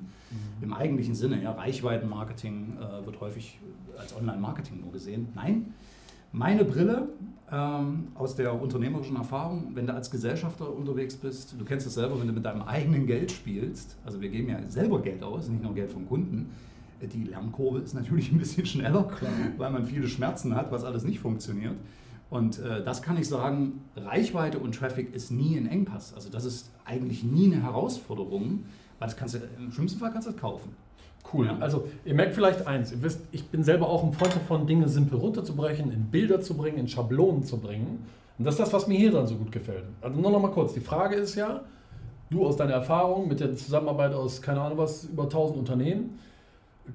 Im 0.62 0.72
eigentlichen 0.72 1.16
Sinne, 1.16 1.42
ja, 1.42 1.50
Reichweitenmarketing 1.50 2.76
äh, 2.76 3.06
wird 3.06 3.20
häufig 3.20 3.58
als 3.98 4.16
Online-Marketing 4.16 4.80
nur 4.82 4.92
gesehen. 4.92 5.28
Nein, 5.34 5.74
meine 6.30 6.64
Brille 6.64 7.08
ähm, 7.50 8.08
aus 8.14 8.36
der 8.36 8.60
unternehmerischen 8.60 9.16
Erfahrung, 9.16 9.70
wenn 9.74 9.88
du 9.88 9.94
als 9.94 10.10
Gesellschafter 10.10 10.72
unterwegs 10.72 11.16
bist, 11.16 11.56
du 11.58 11.64
kennst 11.64 11.86
es 11.86 11.94
selber, 11.94 12.20
wenn 12.20 12.28
du 12.28 12.34
mit 12.34 12.44
deinem 12.44 12.62
eigenen 12.62 13.06
Geld 13.06 13.32
spielst, 13.32 13.96
also 14.04 14.20
wir 14.20 14.28
geben 14.28 14.50
ja 14.50 14.62
selber 14.66 15.00
Geld 15.00 15.24
aus, 15.24 15.48
nicht 15.48 15.62
nur 15.62 15.74
Geld 15.74 15.90
vom 15.90 16.06
Kunden, 16.06 16.50
die 17.00 17.24
Lernkurve 17.24 17.78
ist 17.78 17.94
natürlich 17.94 18.32
ein 18.32 18.38
bisschen 18.38 18.66
schneller, 18.66 19.10
weil 19.56 19.70
man 19.70 19.84
viele 19.86 20.08
Schmerzen 20.08 20.54
hat, 20.54 20.72
was 20.72 20.84
alles 20.84 21.04
nicht 21.04 21.20
funktioniert. 21.20 21.74
Und 22.30 22.58
äh, 22.58 22.84
das 22.84 23.00
kann 23.02 23.16
ich 23.16 23.26
sagen, 23.26 23.84
Reichweite 23.96 24.58
und 24.58 24.74
Traffic 24.74 25.14
ist 25.14 25.30
nie 25.30 25.56
ein 25.56 25.66
Engpass. 25.66 26.12
Also 26.14 26.28
das 26.28 26.44
ist 26.44 26.70
eigentlich 26.84 27.24
nie 27.24 27.46
eine 27.46 27.62
Herausforderung, 27.62 28.64
weil 28.98 29.08
das 29.08 29.16
kannst 29.16 29.34
du, 29.34 29.38
im 29.58 29.72
schlimmsten 29.72 29.98
Fall 29.98 30.12
kannst 30.12 30.28
du 30.28 30.32
es 30.32 30.36
kaufen. 30.36 30.76
Cool. 31.32 31.46
Ja. 31.46 31.58
Also 31.58 31.88
ihr 32.04 32.14
merkt 32.14 32.34
vielleicht 32.34 32.66
eins, 32.66 32.92
ihr 32.92 33.02
wisst, 33.02 33.20
ich 33.32 33.46
bin 33.48 33.62
selber 33.62 33.88
auch 33.88 34.04
ein 34.04 34.12
Freund 34.12 34.34
davon, 34.34 34.66
Dinge 34.66 34.88
simpel 34.88 35.18
runterzubrechen, 35.18 35.90
in 35.90 36.04
Bilder 36.04 36.40
zu 36.40 36.54
bringen, 36.54 36.78
in 36.78 36.88
Schablonen 36.88 37.44
zu 37.44 37.58
bringen. 37.58 38.04
Und 38.38 38.44
das 38.44 38.54
ist 38.54 38.60
das, 38.60 38.72
was 38.72 38.86
mir 38.86 38.98
hier 38.98 39.10
dran 39.10 39.26
so 39.26 39.34
gut 39.34 39.50
gefällt. 39.50 39.84
Also 40.00 40.20
nur 40.20 40.30
noch 40.30 40.40
mal 40.40 40.50
kurz, 40.50 40.72
die 40.72 40.80
Frage 40.80 41.16
ist 41.16 41.34
ja, 41.34 41.62
du 42.30 42.46
aus 42.46 42.56
deiner 42.56 42.74
Erfahrung 42.74 43.28
mit 43.28 43.40
der 43.40 43.56
Zusammenarbeit 43.56 44.12
aus, 44.12 44.40
keine 44.40 44.60
Ahnung 44.60 44.78
was, 44.78 45.04
über 45.04 45.24
1000 45.24 45.58
Unternehmen, 45.58 46.18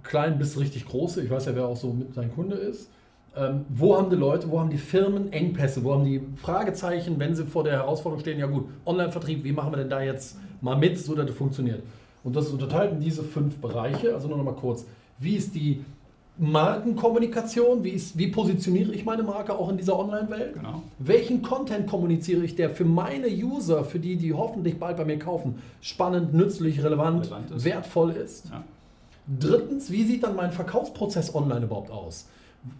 klein 0.02 0.38
bis 0.38 0.60
richtig 0.60 0.86
große, 0.86 1.22
ich 1.22 1.30
weiß 1.30 1.46
ja, 1.46 1.56
wer 1.56 1.68
auch 1.68 1.78
so 1.78 1.94
mit 1.94 2.16
dein 2.18 2.34
Kunde 2.34 2.56
ist, 2.56 2.90
ähm, 3.36 3.66
wo 3.70 3.98
haben 3.98 4.10
die 4.10 4.16
Leute, 4.16 4.50
wo 4.50 4.60
haben 4.60 4.70
die 4.70 4.78
Firmen 4.78 5.32
Engpässe, 5.32 5.84
wo 5.84 5.94
haben 5.94 6.06
die 6.06 6.22
Fragezeichen, 6.36 7.20
wenn 7.20 7.36
sie 7.36 7.46
vor 7.46 7.64
der 7.64 7.74
Herausforderung 7.74 8.22
stehen, 8.22 8.40
ja 8.40 8.46
gut, 8.46 8.66
Online-Vertrieb, 8.86 9.44
wie 9.44 9.52
machen 9.52 9.72
wir 9.72 9.78
denn 9.78 9.90
da 9.90 10.02
jetzt 10.02 10.38
mal 10.62 10.78
mit, 10.78 11.00
so 11.00 11.16
dass 11.16 11.30
es 11.30 11.36
funktioniert? 11.36 11.82
Und 12.24 12.36
das 12.36 12.46
ist 12.46 12.54
unterteilt 12.54 12.94
in 12.94 13.00
diese 13.00 13.24
fünf 13.24 13.58
Bereiche. 13.58 14.14
Also 14.14 14.28
nur 14.28 14.38
noch 14.38 14.46
mal 14.46 14.56
kurz. 14.56 14.86
Wie 15.20 15.36
ist 15.36 15.56
die 15.56 15.84
Markenkommunikation? 16.38 17.84
Wie, 17.84 17.90
ist, 17.90 18.18
wie 18.18 18.28
positioniere 18.28 18.94
ich 18.94 19.06
meine 19.06 19.24
Marke 19.24 19.54
auch 19.54 19.70
in 19.70 19.78
dieser 19.78 19.98
Online-Welt? 20.00 20.54
Genau. 20.54 20.84
Welchen 21.00 21.42
Content 21.42 21.88
kommuniziere 21.88 22.44
ich, 22.44 22.56
der 22.56 22.70
für 22.70 22.86
meine 22.86 23.28
User, 23.28 23.84
für 23.84 24.00
die, 24.00 24.16
die 24.16 24.34
hoffentlich 24.34 24.80
bald 24.80 24.98
bei 24.98 25.06
mir 25.06 25.20
kaufen, 25.20 25.56
spannend, 25.82 26.34
nützlich, 26.34 26.84
relevant, 26.84 27.26
Relevant 27.26 27.52
ist. 27.52 27.66
wertvoll 27.66 28.12
ist? 28.12 28.46
Ja. 28.50 28.64
Drittens, 29.28 29.90
wie 29.92 30.04
sieht 30.04 30.24
dann 30.24 30.36
mein 30.36 30.52
Verkaufsprozess 30.52 31.34
online 31.34 31.66
überhaupt 31.66 31.92
aus? 31.92 32.28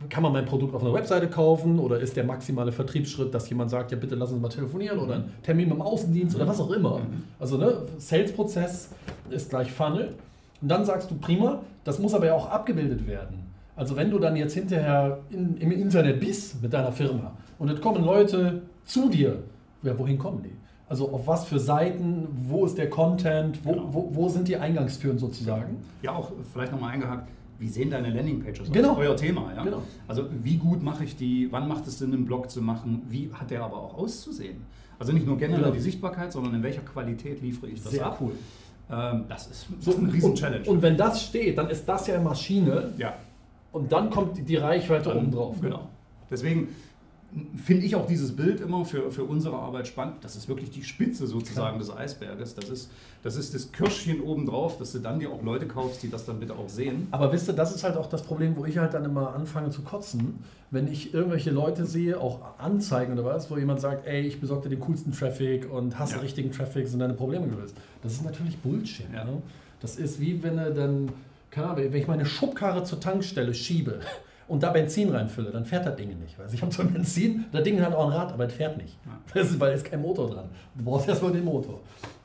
Kann 0.10 0.24
man 0.24 0.32
mein 0.32 0.46
Produkt 0.46 0.74
auf 0.74 0.82
einer 0.82 0.94
Webseite 0.94 1.28
kaufen 1.28 1.78
oder 1.80 2.00
ist 2.00 2.16
der 2.16 2.24
maximale 2.24 2.72
Vertriebsschritt, 2.72 3.34
dass 3.34 3.50
jemand 3.50 3.70
sagt, 3.70 3.92
ja 3.92 3.98
bitte 3.98 4.16
lass 4.16 4.32
uns 4.32 4.42
mal 4.42 4.50
telefonieren 4.50 5.00
oder 5.00 5.16
ein 5.16 5.34
Termin 5.44 5.68
mit 5.68 5.78
dem 5.78 5.82
Außendienst 5.82 6.36
oder 6.36 6.48
was 6.48 6.60
auch 6.60 6.72
immer? 6.72 7.02
Also 7.40 7.58
ne, 7.58 7.84
Sales-Prozess 7.98 8.90
ist 9.30 9.50
gleich 9.50 9.72
Funnel. 9.72 10.16
Und 10.62 10.70
dann 10.70 10.86
sagst 10.86 11.12
du, 11.12 11.16
prima, 11.16 11.62
das 11.84 12.00
muss 12.00 12.14
aber 12.14 12.28
ja 12.28 12.34
auch 12.34 12.50
abgebildet 12.50 13.06
werden. 13.06 13.44
Also 13.76 13.96
wenn 13.96 14.12
du 14.12 14.20
dann 14.20 14.36
jetzt 14.36 14.54
hinterher 14.54 15.20
in, 15.30 15.58
im 15.58 15.72
Internet 15.72 16.20
bist 16.20 16.62
mit 16.62 16.72
deiner 16.72 16.92
Firma 16.92 17.34
und 17.60 17.70
es 17.70 17.82
kommen 17.82 18.06
Leute 18.06 18.62
zu 18.86 19.10
dir, 19.10 19.40
ja, 19.82 19.98
wohin 19.98 20.18
kommen 20.18 20.44
die? 20.44 20.63
Also 20.90 21.10
auf 21.12 21.26
was 21.28 21.46
für 21.46 21.60
Seiten, 21.60 22.28
wo 22.48 22.66
ist 22.66 22.78
der 22.78 22.90
Content, 22.90 23.60
wo, 23.64 23.72
Genau. 23.72 23.90
wo, 23.92 24.10
wo 24.14 24.30
sind 24.30 24.48
die 24.48 24.58
Eingangstüren 24.58 25.18
sozusagen? 25.18 25.78
Ja, 26.02 26.12
auch 26.14 26.32
vielleicht 26.52 26.72
nochmal 26.72 26.92
eingehakt. 26.94 27.30
Wie 27.60 27.68
sehen 27.70 27.90
deine 27.90 28.10
Landingpages 28.10 28.62
aus? 28.62 28.72
Genau. 28.72 28.98
Euer 28.98 29.16
Thema, 29.16 29.52
ja. 29.56 29.64
Genau. 29.64 29.82
Also 30.08 30.26
wie 30.44 30.58
gut 30.58 30.84
mache 30.84 31.06
ich 31.06 31.16
die? 31.16 31.48
Wann 31.52 31.68
macht 31.68 31.88
es 31.88 32.00
Sinn, 32.00 32.14
einen 32.14 32.26
Blog 32.26 32.50
zu 32.52 32.62
machen? 32.62 33.04
Wie 33.10 33.30
hat 33.34 33.50
der 33.52 33.64
aber 33.64 33.78
auch 33.78 33.98
auszusehen? 33.98 34.58
Also 35.00 35.14
nicht 35.14 35.26
nur 35.26 35.38
generell 35.38 35.62
Genau. 35.64 35.74
die 35.74 35.80
Sichtbarkeit, 35.80 36.32
sondern 36.34 36.54
in 36.56 36.64
welcher 36.64 36.82
Qualität 36.82 37.42
liefere 37.42 37.68
ich 37.70 37.82
das 37.82 37.92
Sehr 37.94 38.06
ab? 38.06 38.18
cool. 38.22 38.34
Ähm, 38.92 39.24
das 39.30 39.48
ist 39.48 39.68
So, 39.80 39.96
eine 39.96 40.12
Riesen-Challenge. 40.12 40.68
Und, 40.68 40.76
und 40.78 40.82
wenn 40.82 40.98
das 40.98 41.24
steht, 41.24 41.58
dann 41.58 41.70
ist 41.70 41.88
das 41.88 42.06
ja 42.08 42.20
Maschine 42.20 42.92
ja, 42.98 43.14
und 43.72 43.92
dann 43.92 44.10
kommt 44.10 44.38
die- 44.38 44.44
die 44.44 44.58
Reichweite 44.58 45.10
dann- 45.10 45.18
oben 45.20 45.32
drauf. 45.32 45.56
Genau. 45.62 45.88
Deswegen 46.30 46.68
finde 47.64 47.86
ich 47.86 47.96
auch 47.96 48.06
dieses 48.08 48.36
Bild 48.36 48.60
immer 48.62 48.86
für, 48.86 49.12
für 49.12 49.24
unsere 49.24 49.56
Arbeit 49.58 49.88
spannend. 49.88 50.16
Das 50.22 50.36
ist 50.36 50.48
wirklich 50.48 50.70
die 50.70 50.84
Spitze 50.84 51.26
sozusagen 51.28 51.80
des 51.80 51.90
Eisberges. 51.96 52.56
Das 52.56 52.70
ist, 52.70 52.92
das 53.24 53.36
ist 53.36 53.54
das 53.56 53.72
Kirschchen 53.72 54.22
obendrauf, 54.22 54.78
dass 54.78 54.92
du 54.92 55.00
dann 55.00 55.20
dir 55.20 55.32
auch 55.32 55.42
Leute 55.42 55.68
kaufst, 55.68 56.04
die 56.04 56.10
das 56.10 56.26
dann 56.26 56.40
bitte 56.40 56.54
auch 56.54 56.70
sehen. 56.70 57.08
Aber 57.12 57.32
wisst 57.32 57.48
ihr, 57.48 57.54
das 57.54 57.74
ist 57.74 57.84
halt 57.84 57.98
auch 57.98 58.08
das 58.08 58.24
Problem, 58.24 58.56
wo 58.56 58.66
ich 58.66 58.78
halt 58.78 58.94
dann 58.94 59.06
immer 59.06 59.34
anfange 59.34 59.70
zu 59.72 59.82
kotzen, 59.82 60.40
wenn 60.72 60.88
ich 60.92 61.14
irgendwelche 61.14 61.52
Leute 61.52 61.86
sehe, 61.86 62.20
auch 62.20 62.40
Anzeigen 62.60 63.14
oder 63.14 63.26
was, 63.26 63.50
wo 63.50 63.58
jemand 63.58 63.80
sagt, 63.80 64.08
ey, 64.08 64.22
ich 64.22 64.40
besorge 64.40 64.70
dir 64.70 64.76
den 64.76 64.80
coolsten 64.82 65.12
Traffic 65.12 65.72
und 65.72 65.98
hast 66.00 66.12
Ja. 66.12 66.18
den 66.18 66.24
richtigen 66.24 66.52
Traffic, 66.52 66.88
sind 66.88 67.00
deine 67.00 67.14
Probleme 67.14 67.48
gelöst. 67.48 67.76
Das 68.02 68.14
ist 68.14 68.24
natürlich 68.26 68.58
Bullshit. 68.58 69.06
Ja. 69.14 69.24
Ne? 69.24 69.42
Das 69.82 69.96
ist 69.98 70.20
wie 70.20 70.42
wenn 70.44 70.58
er 70.58 70.72
dann, 70.72 71.10
keine 71.52 71.68
Ahnung, 71.70 71.86
wenn 71.92 72.02
ich 72.02 72.08
meine 72.08 72.26
Schubkarre 72.26 72.84
zur 72.84 73.00
Tankstelle 73.00 73.54
schiebe 73.54 74.00
und 74.48 74.62
da 74.64 74.72
Benzin 74.72 75.10
reinfülle, 75.10 75.52
dann 75.52 75.66
fährt 75.66 75.86
das 75.86 75.96
Ding 75.96 76.10
nicht. 76.20 76.40
Also 76.40 76.54
ich 76.56 76.62
habe 76.62 76.72
zwar 76.72 76.86
Benzin, 76.86 77.46
das 77.52 77.64
Ding 77.64 77.82
hat 77.82 77.94
auch 77.94 78.08
ein 78.08 78.14
Rad, 78.14 78.32
aber 78.34 78.46
es 78.46 78.54
fährt 78.54 78.78
nicht. 78.78 78.98
Das 79.34 79.50
ist, 79.52 79.60
weil 79.60 79.74
es 79.74 79.84
kein 79.84 80.02
Motor 80.02 80.30
dran. 80.30 80.50
Du 80.76 80.84
brauchst 80.84 81.08
erstmal 81.08 81.32
den 81.32 81.46
Motor. 81.46 81.80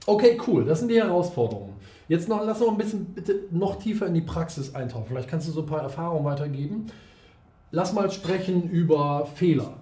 Okay, 0.06 0.38
cool, 0.46 0.64
das 0.64 0.80
sind 0.80 0.88
die 0.90 1.00
Herausforderungen. 1.00 1.74
Jetzt 2.08 2.28
noch, 2.28 2.42
lass 2.44 2.60
noch 2.60 2.70
ein 2.70 2.78
bisschen 2.78 3.04
bitte 3.06 3.40
noch 3.50 3.76
tiefer 3.76 4.06
in 4.06 4.14
die 4.14 4.22
Praxis 4.22 4.74
eintauchen. 4.74 5.04
Vielleicht 5.08 5.28
kannst 5.28 5.46
du 5.48 5.52
so 5.52 5.60
ein 5.60 5.66
paar 5.66 5.82
Erfahrungen 5.82 6.24
weitergeben. 6.24 6.86
Lass 7.70 7.92
mal 7.92 8.10
sprechen 8.10 8.70
über 8.70 9.26
Fehler. 9.34 9.74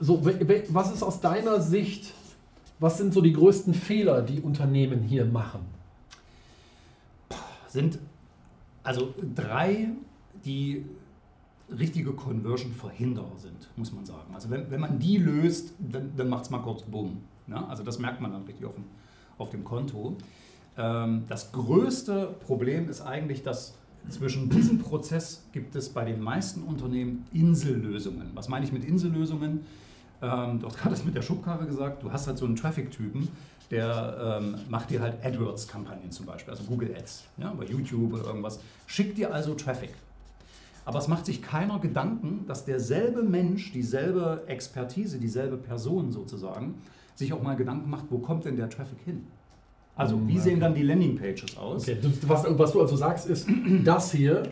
So, 0.00 0.24
we- 0.24 0.38
we- 0.48 0.64
was 0.70 0.92
ist 0.94 1.02
aus 1.02 1.20
deiner 1.20 1.60
Sicht, 1.60 2.14
was 2.78 2.96
sind 2.96 3.12
so 3.12 3.20
die 3.20 3.32
größten 3.34 3.74
Fehler, 3.74 4.22
die 4.22 4.40
Unternehmen 4.40 5.02
hier 5.02 5.24
machen? 5.26 5.60
sind 7.68 7.98
also 8.82 9.12
drei, 9.34 9.88
die 10.44 10.84
richtige 11.76 12.12
Conversion-Verhinderer 12.12 13.36
sind, 13.36 13.68
muss 13.76 13.92
man 13.92 14.06
sagen. 14.06 14.34
Also 14.34 14.50
wenn, 14.50 14.70
wenn 14.70 14.80
man 14.80 14.98
die 14.98 15.18
löst, 15.18 15.74
dann, 15.78 16.12
dann 16.16 16.28
macht 16.28 16.44
es 16.44 16.50
mal 16.50 16.60
kurz 16.60 16.82
Bumm. 16.82 17.18
Ne? 17.46 17.68
Also 17.68 17.82
das 17.82 17.98
merkt 17.98 18.20
man 18.20 18.32
dann 18.32 18.44
richtig 18.44 18.64
auf 18.66 18.74
dem, 18.74 18.84
auf 19.36 19.50
dem 19.50 19.64
Konto. 19.64 20.16
Ähm, 20.76 21.24
das 21.28 21.52
größte 21.52 22.36
Problem 22.46 22.88
ist 22.88 23.02
eigentlich, 23.02 23.42
dass 23.42 23.74
zwischen 24.08 24.48
diesem 24.48 24.78
Prozess 24.78 25.44
gibt 25.52 25.76
es 25.76 25.90
bei 25.90 26.04
den 26.04 26.20
meisten 26.20 26.62
Unternehmen 26.62 27.26
Insellösungen. 27.32 28.30
Was 28.34 28.48
meine 28.48 28.64
ich 28.64 28.72
mit 28.72 28.84
Insellösungen? 28.84 29.66
Ähm, 30.22 30.60
du 30.60 30.66
hast 30.66 30.78
gerade 30.78 30.90
das 30.90 31.04
mit 31.04 31.14
der 31.14 31.22
Schubkarre 31.22 31.66
gesagt, 31.66 32.02
du 32.02 32.10
hast 32.10 32.26
halt 32.26 32.38
so 32.38 32.46
einen 32.46 32.56
Traffic-Typen, 32.56 33.28
der 33.70 34.40
ähm, 34.40 34.56
macht 34.68 34.90
dir 34.90 35.00
halt 35.00 35.24
AdWords-Kampagnen 35.24 36.10
zum 36.10 36.26
Beispiel, 36.26 36.52
also 36.52 36.64
Google 36.64 36.94
Ads, 36.96 37.24
ja, 37.36 37.52
bei 37.52 37.66
YouTube 37.66 38.14
oder 38.14 38.24
irgendwas. 38.24 38.60
Schickt 38.86 39.18
dir 39.18 39.32
also 39.32 39.54
Traffic. 39.54 39.90
Aber 40.88 41.00
es 41.00 41.06
macht 41.06 41.26
sich 41.26 41.42
keiner 41.42 41.80
Gedanken, 41.80 42.46
dass 42.46 42.64
derselbe 42.64 43.22
Mensch, 43.22 43.72
dieselbe 43.72 44.44
Expertise, 44.46 45.18
dieselbe 45.18 45.58
Person 45.58 46.12
sozusagen, 46.12 46.76
sich 47.14 47.34
auch 47.34 47.42
mal 47.42 47.56
Gedanken 47.56 47.90
macht, 47.90 48.06
wo 48.08 48.20
kommt 48.20 48.46
denn 48.46 48.56
der 48.56 48.70
Traffic 48.70 48.98
hin? 49.04 49.26
Also, 49.96 50.18
wie 50.26 50.36
Mm, 50.36 50.38
sehen 50.38 50.52
okay. 50.52 50.60
dann 50.60 50.74
die 50.74 50.82
Landingpages 50.84 51.58
aus? 51.58 51.82
Okay, 51.82 51.98
was, 52.26 52.44
was 52.48 52.72
du 52.72 52.80
also 52.80 52.96
sagst, 52.96 53.26
ist, 53.26 53.46
das 53.84 54.12
hier 54.12 54.44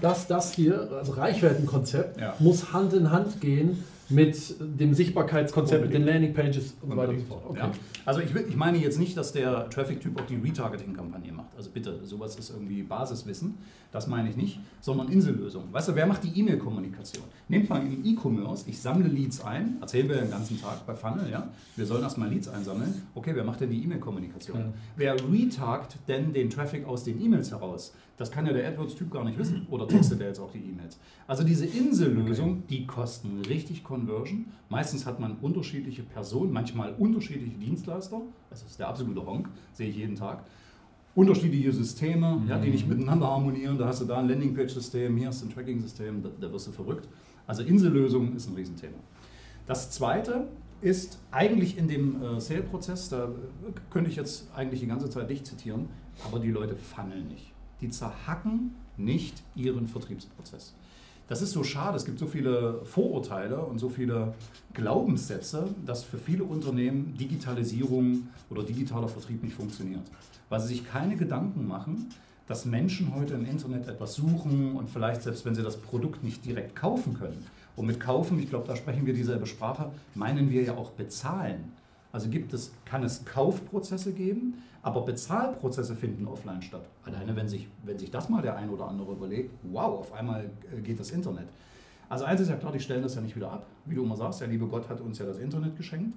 dass 0.00 0.26
das 0.26 0.52
hier, 0.54 0.90
also 0.92 1.12
Reichweitenkonzept, 1.12 2.18
Ja. 2.20 2.34
muss 2.38 2.72
Hand 2.72 2.92
in 2.94 3.10
Hand 3.10 3.40
gehen 3.40 3.84
mit 4.08 4.54
dem 4.60 4.94
Sichtbarkeitskonzept, 4.94 5.84
mit 5.84 5.94
den 5.94 6.04
Landingpages 6.04 6.76
und 6.80 6.90
so 6.90 6.96
weiter 6.96 7.10
und 7.10 7.20
so 7.20 7.24
fort. 7.26 7.56
Ja. 7.56 7.70
Also 8.04 8.20
ich, 8.20 8.34
ich 8.34 8.56
meine 8.56 8.78
jetzt 8.78 8.98
nicht, 8.98 9.16
dass 9.16 9.32
der 9.32 9.68
Traffic-Typ 9.70 10.20
auch 10.20 10.26
die 10.26 10.36
Retargeting-Kampagne 10.36 11.32
macht. 11.32 11.56
Also 11.56 11.70
bitte, 11.70 12.04
sowas 12.04 12.36
ist 12.36 12.50
irgendwie 12.50 12.82
Basiswissen. 12.82 13.54
Das 13.92 14.06
meine 14.06 14.28
ich 14.28 14.36
nicht, 14.36 14.60
sondern 14.80 15.08
Insellösung. 15.08 15.64
Weißt 15.72 15.88
du, 15.88 15.94
wer 15.94 16.06
macht 16.06 16.22
die 16.22 16.38
E-Mail-Kommunikation? 16.38 17.24
Nehmt 17.48 17.70
mal 17.70 17.80
im 17.80 18.04
E-Commerce, 18.04 18.64
ich 18.68 18.80
sammle 18.80 19.08
Leads 19.08 19.40
ein, 19.42 19.78
erzählen 19.80 20.08
wir 20.08 20.16
den 20.16 20.30
ganzen 20.30 20.60
Tag 20.60 20.84
bei 20.86 20.94
Funnel, 20.94 21.30
ja? 21.30 21.48
Wir 21.76 21.86
sollen 21.86 22.02
erstmal 22.02 22.28
Leads 22.28 22.48
einsammeln. 22.48 23.02
Okay, 23.14 23.30
wer 23.34 23.44
macht 23.44 23.60
denn 23.60 23.70
die 23.70 23.82
E-Mail-Kommunikation? 23.82 24.58
Ja. 24.58 24.66
Wer 24.96 25.16
retargt 25.32 25.96
denn 26.08 26.32
den 26.32 26.50
Traffic 26.50 26.86
aus 26.86 27.04
den 27.04 27.22
E-Mails 27.24 27.52
heraus? 27.52 27.94
Das 28.16 28.30
kann 28.30 28.46
ja 28.46 28.52
der 28.52 28.66
AdWords-Typ 28.68 29.10
gar 29.10 29.24
nicht 29.24 29.38
wissen. 29.38 29.66
Oder 29.70 29.86
textet 29.86 30.20
er 30.20 30.28
jetzt 30.28 30.40
auch 30.40 30.50
die 30.50 30.58
E-Mails? 30.58 30.98
Also 31.26 31.44
diese 31.44 31.66
Insellösung, 31.66 32.66
die 32.68 32.86
kosten 32.86 33.42
richtig 33.42 33.84
Conversion. 33.84 34.46
Meistens 34.70 35.04
hat 35.04 35.20
man 35.20 35.36
unterschiedliche 35.42 36.02
Personen, 36.02 36.52
manchmal 36.52 36.94
unterschiedliche 36.94 37.58
Dienstleister. 37.58 38.22
Das 38.48 38.62
ist 38.62 38.78
der 38.78 38.88
absolute 38.88 39.24
Honk, 39.24 39.48
sehe 39.72 39.88
ich 39.88 39.96
jeden 39.96 40.16
Tag. 40.16 40.44
Unterschiedliche 41.14 41.72
Systeme, 41.72 42.42
ja, 42.48 42.58
die 42.58 42.70
nicht 42.70 42.88
miteinander 42.88 43.26
harmonieren. 43.26 43.78
Da 43.78 43.86
hast 43.86 44.00
du 44.00 44.06
da 44.06 44.18
ein 44.18 44.28
Landingpage-System, 44.28 45.16
hier 45.16 45.28
hast 45.28 45.42
du 45.42 45.46
ein 45.46 45.52
Tracking-System, 45.52 46.22
da, 46.22 46.30
da 46.40 46.52
wirst 46.52 46.68
du 46.68 46.72
verrückt. 46.72 47.08
Also 47.46 47.62
Insellösung 47.62 48.34
ist 48.34 48.48
ein 48.48 48.54
Riesenthema. 48.54 48.96
Das 49.66 49.90
zweite 49.90 50.48
ist 50.80 51.18
eigentlich 51.30 51.78
in 51.78 51.88
dem 51.88 52.22
äh, 52.22 52.40
Sale-Prozess, 52.40 53.08
da 53.08 53.28
könnte 53.90 54.10
ich 54.10 54.16
jetzt 54.16 54.48
eigentlich 54.54 54.80
die 54.80 54.86
ganze 54.86 55.08
Zeit 55.08 55.30
dich 55.30 55.44
zitieren, 55.44 55.88
aber 56.24 56.38
die 56.38 56.50
Leute 56.50 56.76
funneln 56.76 57.28
nicht. 57.28 57.55
Die 57.80 57.90
zerhacken 57.90 58.74
nicht 58.96 59.42
ihren 59.54 59.88
Vertriebsprozess. 59.88 60.74
Das 61.28 61.42
ist 61.42 61.52
so 61.52 61.64
schade, 61.64 61.96
es 61.96 62.04
gibt 62.04 62.20
so 62.20 62.26
viele 62.26 62.80
Vorurteile 62.84 63.58
und 63.60 63.78
so 63.78 63.88
viele 63.88 64.34
Glaubenssätze, 64.74 65.68
dass 65.84 66.04
für 66.04 66.18
viele 66.18 66.44
Unternehmen 66.44 67.16
Digitalisierung 67.18 68.28
oder 68.48 68.62
digitaler 68.62 69.08
Vertrieb 69.08 69.42
nicht 69.42 69.56
funktioniert. 69.56 70.04
Weil 70.48 70.60
sie 70.60 70.68
sich 70.68 70.88
keine 70.88 71.16
Gedanken 71.16 71.66
machen, 71.66 72.10
dass 72.46 72.64
Menschen 72.64 73.12
heute 73.14 73.34
im 73.34 73.44
Internet 73.44 73.88
etwas 73.88 74.14
suchen 74.14 74.76
und 74.76 74.88
vielleicht 74.88 75.22
selbst 75.22 75.44
wenn 75.44 75.56
sie 75.56 75.64
das 75.64 75.76
Produkt 75.78 76.22
nicht 76.22 76.44
direkt 76.44 76.76
kaufen 76.76 77.14
können. 77.14 77.44
Und 77.74 77.86
mit 77.86 77.98
kaufen, 77.98 78.38
ich 78.38 78.48
glaube, 78.48 78.68
da 78.68 78.76
sprechen 78.76 79.04
wir 79.04 79.12
dieselbe 79.12 79.46
Sprache, 79.46 79.90
meinen 80.14 80.50
wir 80.50 80.62
ja 80.62 80.76
auch 80.76 80.92
bezahlen. 80.92 81.72
Also 82.16 82.30
gibt 82.30 82.54
es, 82.54 82.72
kann 82.86 83.02
es 83.02 83.26
Kaufprozesse 83.26 84.14
geben, 84.14 84.62
aber 84.80 85.02
Bezahlprozesse 85.02 85.94
finden 85.94 86.26
offline 86.26 86.62
statt. 86.62 86.88
Alleine 87.04 87.36
wenn 87.36 87.46
sich, 87.46 87.68
wenn 87.84 87.98
sich 87.98 88.10
das 88.10 88.30
mal 88.30 88.40
der 88.40 88.56
ein 88.56 88.70
oder 88.70 88.88
andere 88.88 89.12
überlegt, 89.12 89.52
wow, 89.64 90.00
auf 90.00 90.14
einmal 90.14 90.48
äh, 90.74 90.80
geht 90.80 90.98
das 90.98 91.10
Internet. 91.10 91.46
Also 92.08 92.24
eins 92.24 92.40
ist 92.40 92.48
ja 92.48 92.56
klar, 92.56 92.72
die 92.72 92.80
stellen 92.80 93.02
das 93.02 93.16
ja 93.16 93.20
nicht 93.20 93.36
wieder 93.36 93.52
ab. 93.52 93.66
Wie 93.84 93.94
du 93.94 94.02
immer 94.02 94.16
sagst, 94.16 94.40
der 94.40 94.48
liebe 94.48 94.66
Gott 94.66 94.88
hat 94.88 95.02
uns 95.02 95.18
ja 95.18 95.26
das 95.26 95.36
Internet 95.36 95.76
geschenkt. 95.76 96.16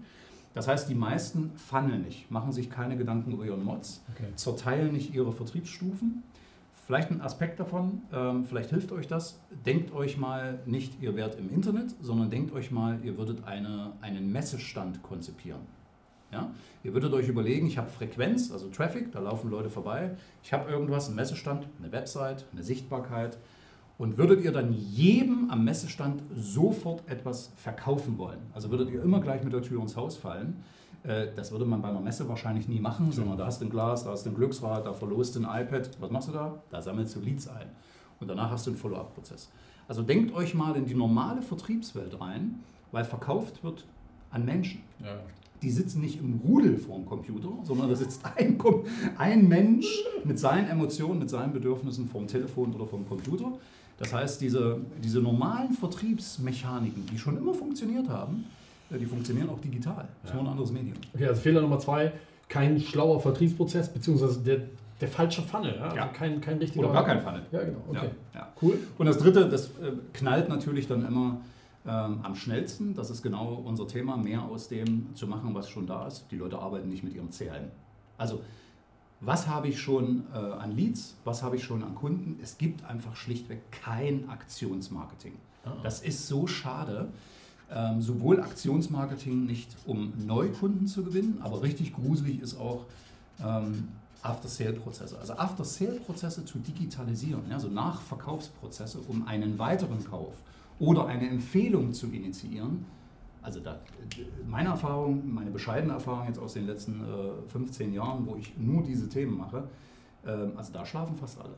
Das 0.54 0.70
heißt, 0.70 0.88
die 0.88 0.96
meisten 0.96 1.52
funneln 1.58 2.04
nicht, 2.04 2.32
machen 2.32 2.54
sich 2.54 2.70
keine 2.70 2.96
Gedanken 2.96 3.34
über 3.34 3.44
ihren 3.44 3.66
Mods, 3.66 4.02
Okay. 4.14 4.28
zerteilen 4.36 4.94
nicht 4.94 5.14
ihre 5.14 5.34
Vertriebsstufen. 5.34 6.24
Vielleicht 6.88 7.12
ein 7.12 7.20
Aspekt 7.20 7.60
davon, 7.60 8.04
ähm, 8.14 8.46
vielleicht 8.46 8.70
hilft 8.70 8.94
euch 8.94 9.08
das. 9.08 9.42
Denkt 9.66 9.94
euch 9.94 10.18
mal 10.18 10.60
nicht, 10.66 11.02
ihr 11.02 11.18
wärt 11.18 11.38
im 11.38 11.54
Internet, 11.54 11.94
sondern 12.02 12.30
denkt 12.30 12.54
euch 12.54 12.72
mal, 12.72 13.00
ihr 13.04 13.18
würdet 13.18 13.44
eine, 13.44 13.92
einen 14.00 14.32
Messestand 14.32 15.04
konzipieren. 15.04 15.60
Ja? 16.32 16.52
Ihr 16.84 16.94
würdet 16.94 17.12
euch 17.14 17.28
überlegen, 17.28 17.68
ich 17.68 17.78
habe 17.78 17.90
Frequenz, 17.90 18.52
also 18.52 18.70
Traffic, 18.70 19.12
da 19.12 19.20
laufen 19.20 19.50
Leute 19.50 19.70
vorbei. 19.70 20.12
Ich 20.44 20.54
habe 20.54 20.70
irgendwas, 20.72 21.08
einen 21.08 21.16
Messestand, 21.16 21.68
eine 21.82 21.92
Website, 21.92 22.46
eine 22.54 22.64
Sichtbarkeit. 22.64 23.38
Und 23.98 24.18
würdet 24.18 24.42
ihr 24.42 24.52
dann 24.54 24.72
jedem 24.72 25.50
am 25.52 25.66
Messestand 25.66 26.22
sofort 26.34 27.04
etwas 27.10 27.52
verkaufen 27.58 28.18
wollen? 28.18 28.40
Also 28.54 28.70
würdet 28.72 28.90
ihr 28.92 29.04
immer 29.04 29.20
gleich 29.20 29.44
mit 29.44 29.52
der 29.52 29.62
Tür 29.62 29.82
ins 29.82 29.98
Haus 29.98 30.16
fallen? 30.16 30.64
Äh, 31.04 31.28
Das 31.36 31.52
würde 31.52 31.66
man 31.66 31.82
bei 31.82 31.90
einer 31.90 32.00
Messe 32.00 32.30
wahrscheinlich 32.30 32.68
nie 32.70 32.80
machen, 32.80 33.12
sondern 33.12 33.38
da 33.38 33.46
hast 33.46 33.60
du 33.62 33.66
ein 33.66 33.70
Glas, 33.70 34.06
da 34.06 34.12
hast 34.12 34.26
du 34.26 34.30
ein 34.30 34.36
Glücksrad, 34.36 34.86
da 34.86 34.94
verlost 34.94 35.36
du 35.36 35.42
ein 35.46 35.64
iPad. 35.66 35.90
Was 36.00 36.12
machst 36.12 36.30
du 36.30 36.32
da? 36.32 36.62
Da 36.70 36.82
sammelst 36.82 37.16
du 37.16 37.20
Leads 37.20 37.48
ein. 37.50 37.68
Und 38.22 38.28
danach 38.30 38.52
hast 38.52 38.68
du 38.68 38.72
einen 38.72 38.80
Follow-up-Prozess. 38.80 39.50
Also 39.88 40.02
denkt 40.04 40.34
euch 40.34 40.54
mal 40.54 40.76
in 40.78 40.86
die 40.86 40.94
normale 40.96 41.42
Vertriebswelt 41.42 42.22
rein, 42.22 42.60
weil 42.92 43.04
verkauft 43.04 43.64
wird 43.64 43.86
an 44.32 44.46
Menschen 44.46 44.82
Ja. 45.04 45.16
Die 45.62 45.70
sitzen 45.72 46.02
nicht 46.02 46.20
im 46.20 46.40
Rudel 46.46 46.78
vorm 46.78 47.06
Computer, 47.06 47.50
sondern 47.64 47.90
da 47.90 47.96
sitzt 47.96 48.22
ein, 48.38 48.58
ein 49.18 49.48
Mensch 49.48 49.88
mit 50.24 50.40
seinen 50.40 50.68
Emotionen, 50.70 51.20
mit 51.20 51.30
seinen 51.30 51.52
Bedürfnissen 51.54 52.08
vorm 52.08 52.28
Telefon 52.28 52.74
oder 52.74 52.86
vorm 52.86 53.08
Computer. 53.08 53.52
Das 53.98 54.14
heißt, 54.14 54.40
diese, 54.40 54.80
diese 55.04 55.20
normalen 55.20 55.74
Vertriebsmechaniken, 55.74 57.06
die 57.12 57.18
schon 57.18 57.38
immer 57.38 57.54
funktioniert 57.54 58.08
haben, 58.08 58.46
äh, 58.90 58.98
die 58.98 59.06
funktionieren 59.06 59.50
auch 59.50 59.60
digital. 59.60 60.08
Das 60.22 60.32
ist 60.32 60.36
nur 60.36 60.44
ein 60.46 60.50
anderes 60.52 60.72
Medium. 60.72 60.96
Okay, 61.14 61.26
also 61.28 61.42
Fehler 61.42 61.62
Nummer 61.62 61.80
zwei, 61.80 62.14
kein 62.48 62.80
schlauer 62.80 63.20
Vertriebsprozess, 63.20 63.90
beziehungsweise 63.90 64.40
der, 64.40 64.62
der 65.02 65.08
falsche 65.10 65.42
Funnel. 65.42 65.76
Ja? 65.76 65.84
Also 65.86 65.96
Ja. 65.98 66.08
kein, 66.08 66.40
kein 66.42 66.58
richtiger. 66.58 66.86
Oder 66.86 66.94
gar 66.94 67.06
kein 67.06 67.22
Funnel. 67.22 67.42
Ja, 67.52 67.64
genau. 67.64 67.80
Okay. 67.90 68.10
Ja, 68.34 68.40
ja. 68.40 68.54
Cool. 68.62 68.80
Und 68.98 69.06
das 69.06 69.18
dritte, 69.18 69.50
das 69.50 69.68
äh, 69.68 69.92
knallt 70.14 70.48
natürlich 70.50 70.88
dann 70.88 71.06
immer 71.06 71.42
ähm, 71.86 72.20
am 72.24 72.36
schnellsten. 72.36 72.94
Das 72.94 73.10
ist 73.10 73.22
genau 73.22 73.54
unser 73.66 73.88
Thema, 73.88 74.18
mehr 74.18 74.44
aus 74.44 74.68
dem 74.68 75.16
zu 75.16 75.28
machen, 75.28 75.54
was 75.54 75.70
schon 75.70 75.88
da 75.88 76.08
ist. 76.08 76.26
Die 76.32 76.36
Leute 76.36 76.60
arbeiten 76.60 76.90
nicht 76.90 77.04
mit 77.04 77.14
ihrem 77.14 77.30
CRM. 77.30 77.72
Also, 78.18 78.42
was 79.22 79.48
habe 79.48 79.68
ich 79.68 79.82
schon 79.82 80.24
äh, 80.34 80.38
an 80.38 80.72
Leads, 80.72 81.16
was 81.26 81.44
habe 81.44 81.58
ich 81.58 81.64
schon 81.64 81.84
an 81.84 81.96
Kunden? 81.96 82.40
Es 82.42 82.58
gibt 82.58 82.86
einfach 82.86 83.16
schlichtweg 83.16 83.72
kein 83.72 84.30
Aktionsmarketing. 84.30 85.34
Ah. 85.66 85.74
Das 85.84 86.02
ist 86.02 86.28
so 86.28 86.48
schade. 86.48 87.10
Ähm, 87.72 88.02
sowohl 88.02 88.42
Aktionsmarketing 88.42 89.46
nicht, 89.46 89.76
um 89.86 90.14
Neukunden 90.26 90.88
zu 90.88 91.04
gewinnen, 91.04 91.40
aber 91.44 91.62
richtig 91.62 91.94
gruselig 91.94 92.42
ist 92.42 92.58
auch 92.58 92.86
ähm, 93.46 93.90
After-Sale-Prozesse. 94.24 95.20
Also 95.20 95.34
After-Sale-Prozesse 95.34 96.46
zu 96.46 96.58
digitalisieren, 96.58 97.52
also 97.52 97.68
Nachverkaufsprozesse, 97.68 99.00
um 99.08 99.28
einen 99.28 99.60
weiteren 99.60 100.04
Kauf 100.04 100.34
oder 100.80 101.08
eine 101.08 101.30
Empfehlung 101.30 101.94
zu 101.94 102.08
initiieren. 102.08 102.86
Also 103.42 103.60
da, 103.60 103.80
meine 104.48 104.70
Erfahrung, 104.70 105.34
meine 105.34 105.52
bescheidene 105.52 105.94
Erfahrung 105.94 106.28
jetzt 106.28 106.40
aus 106.40 106.54
den 106.54 106.66
letzten 106.66 107.02
äh, 107.02 107.50
15 107.50 107.94
Jahren, 107.94 108.26
wo 108.26 108.36
ich 108.36 108.58
nur 108.58 108.84
diese 108.84 109.08
Themen 109.08 109.38
mache, 109.38 109.64
ähm, 110.26 110.52
also 110.56 110.74
da 110.74 110.86
schlafen 110.86 111.16
fast 111.16 111.40
alle. 111.40 111.56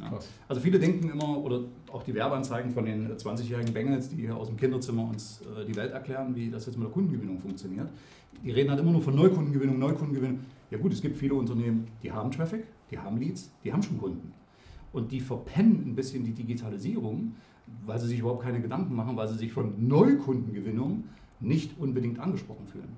Ja. 0.00 0.18
Also 0.46 0.60
viele 0.60 0.78
denken 0.78 1.10
immer, 1.10 1.38
oder 1.38 1.60
auch 1.92 2.02
die 2.02 2.14
Werbeanzeigen 2.14 2.70
von 2.70 2.84
den 2.84 3.10
20-jährigen 3.16 3.74
Bengels, 3.74 4.08
die 4.08 4.16
hier 4.16 4.36
aus 4.36 4.46
dem 4.48 4.56
Kinderzimmer 4.56 5.08
uns 5.08 5.40
äh, 5.40 5.64
die 5.64 5.74
Welt 5.74 5.92
erklären, 5.92 6.34
wie 6.34 6.50
das 6.50 6.66
jetzt 6.66 6.76
mit 6.76 6.86
der 6.86 6.92
Kundengewinnung 6.92 7.38
funktioniert. 7.38 7.88
Die 8.44 8.50
reden 8.50 8.70
halt 8.70 8.80
immer 8.80 8.92
nur 8.92 9.02
von 9.02 9.14
Neukundengewinnung, 9.16 9.78
Neukundengewinnung. 9.78 10.40
Ja 10.70 10.78
gut, 10.78 10.92
es 10.92 11.02
gibt 11.02 11.16
viele 11.16 11.34
Unternehmen, 11.34 11.88
die 12.02 12.12
haben 12.12 12.30
Traffic, 12.30 12.64
die 12.90 12.98
haben 12.98 13.18
Leads, 13.18 13.50
die 13.64 13.72
haben 13.72 13.82
schon 13.82 13.98
Kunden. 13.98 14.32
Und 14.92 15.10
die 15.10 15.20
verpennen 15.20 15.82
ein 15.84 15.94
bisschen 15.94 16.24
die 16.24 16.32
Digitalisierung, 16.32 17.34
weil 17.86 17.98
sie 17.98 18.06
sich 18.06 18.18
überhaupt 18.20 18.42
keine 18.42 18.60
Gedanken 18.60 18.94
machen, 18.94 19.16
weil 19.16 19.28
sie 19.28 19.36
sich 19.36 19.52
von 19.52 19.86
Neukundengewinnung 19.86 21.04
nicht 21.40 21.78
unbedingt 21.78 22.18
angesprochen 22.18 22.66
fühlen. 22.66 22.96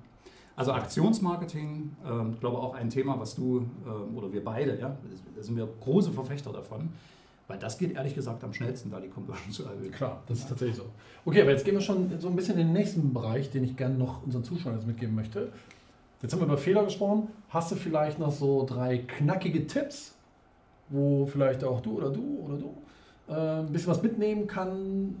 Also 0.55 0.73
Aktionsmarketing, 0.73 1.95
ähm, 2.05 2.35
glaube 2.39 2.57
auch 2.57 2.75
ein 2.75 2.89
Thema, 2.89 3.19
was 3.19 3.35
du 3.35 3.65
ähm, 3.85 4.15
oder 4.15 4.31
wir 4.31 4.43
beide, 4.43 4.77
ja, 4.79 4.97
da 5.35 5.43
sind 5.43 5.55
wir 5.55 5.67
große 5.79 6.11
Verfechter 6.11 6.51
davon, 6.51 6.89
weil 7.47 7.57
das 7.57 7.77
geht 7.77 7.93
ehrlich 7.95 8.15
gesagt 8.15 8.43
am 8.43 8.53
schnellsten, 8.53 8.91
da 8.91 8.99
die 8.99 9.07
Conversion 9.07 9.51
zu 9.51 9.63
erhöhen. 9.63 9.91
Klar, 9.91 10.21
das 10.27 10.39
ist 10.39 10.49
tatsächlich 10.49 10.77
so. 10.77 10.85
Okay, 11.25 11.41
aber 11.41 11.51
jetzt 11.51 11.65
gehen 11.65 11.73
wir 11.73 11.81
schon 11.81 12.19
so 12.19 12.27
ein 12.27 12.35
bisschen 12.35 12.57
in 12.57 12.67
den 12.67 12.73
nächsten 12.73 13.13
Bereich, 13.13 13.49
den 13.49 13.63
ich 13.63 13.77
gerne 13.77 13.95
noch 13.95 14.23
unseren 14.23 14.43
Zuschauern 14.43 14.75
jetzt 14.75 14.87
mitgeben 14.87 15.15
möchte. 15.15 15.51
Jetzt 16.21 16.33
haben 16.33 16.41
wir 16.41 16.45
über 16.45 16.57
Fehler 16.57 16.83
gesprochen. 16.83 17.29
Hast 17.49 17.71
du 17.71 17.75
vielleicht 17.75 18.19
noch 18.19 18.31
so 18.31 18.65
drei 18.65 18.99
knackige 18.99 19.65
Tipps, 19.65 20.15
wo 20.89 21.25
vielleicht 21.25 21.63
auch 21.63 21.81
du 21.81 21.97
oder 21.97 22.11
du 22.11 22.39
oder 22.45 22.57
du 22.57 22.77
ein 23.27 23.71
bisschen 23.71 23.89
was 23.91 24.01
mitnehmen 24.03 24.47
kann, 24.47 25.15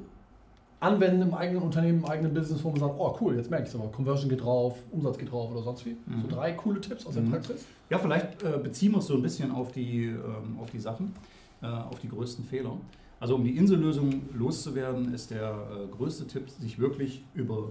anwenden 0.79 1.21
im 1.21 1.33
eigenen 1.33 1.61
Unternehmen, 1.61 1.99
im 1.99 2.05
eigenen 2.05 2.33
Business, 2.33 2.63
wo 2.63 2.71
man 2.71 2.79
sagt, 2.79 2.95
oh 2.97 3.15
cool, 3.21 3.35
jetzt 3.35 3.51
merke 3.51 3.65
ich 3.67 3.69
es 3.73 3.79
aber, 3.79 3.89
Conversion 3.91 4.29
geht 4.29 4.41
drauf, 4.43 4.79
Umsatz 4.91 5.17
geht 5.17 5.31
drauf 5.31 5.51
oder 5.51 5.61
sonst 5.61 5.85
wie. 5.85 5.91
Mhm. 6.05 6.23
So 6.23 6.27
drei 6.35 6.53
coole 6.53 6.81
Tipps 6.81 7.05
aus 7.05 7.13
der 7.13 7.23
Mhm. 7.23 7.31
Praxis. 7.31 7.65
Ja, 7.89 7.99
vielleicht 7.99 8.41
äh, 8.43 8.57
beziehen 8.61 8.91
wir 8.93 8.97
es 8.99 9.05
so 9.05 9.13
ein 9.15 9.21
bisschen 9.21 9.51
auf 9.51 9.71
die, 9.71 10.05
ähm, 10.05 10.57
auf 10.59 10.71
die 10.71 10.79
Sachen, 10.79 11.13
äh, 11.61 11.67
auf 11.67 11.99
die 11.99 12.09
größten 12.09 12.43
Fehler. 12.45 12.75
Also 13.19 13.35
um 13.35 13.43
die 13.43 13.55
Insellösung 13.55 14.23
loszuwerden, 14.33 15.13
ist 15.13 15.29
der 15.29 15.51
äh, 15.51 15.95
größte 15.95 16.25
Tipp, 16.25 16.49
sich 16.49 16.79
wirklich 16.79 17.23
über 17.35 17.69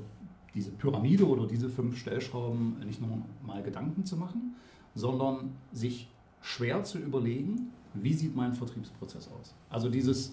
diese 0.55 0.71
Pyramide 0.71 1.27
oder 1.27 1.47
diese 1.47 1.69
fünf 1.69 1.99
Stellschrauben 1.99 2.77
nicht 2.87 3.01
nur 3.01 3.19
mal 3.45 3.61
Gedanken 3.63 4.05
zu 4.05 4.17
machen, 4.17 4.55
sondern 4.95 5.51
sich 5.73 6.09
schwer 6.43 6.85
zu 6.85 6.99
überlegen, 6.99 7.73
wie 7.95 8.15
sieht 8.15 8.35
mein 8.35 8.55
Vertriebsprozess 8.55 9.29
aus. 9.29 9.55
Also 9.69 9.89
dieses, 9.89 10.33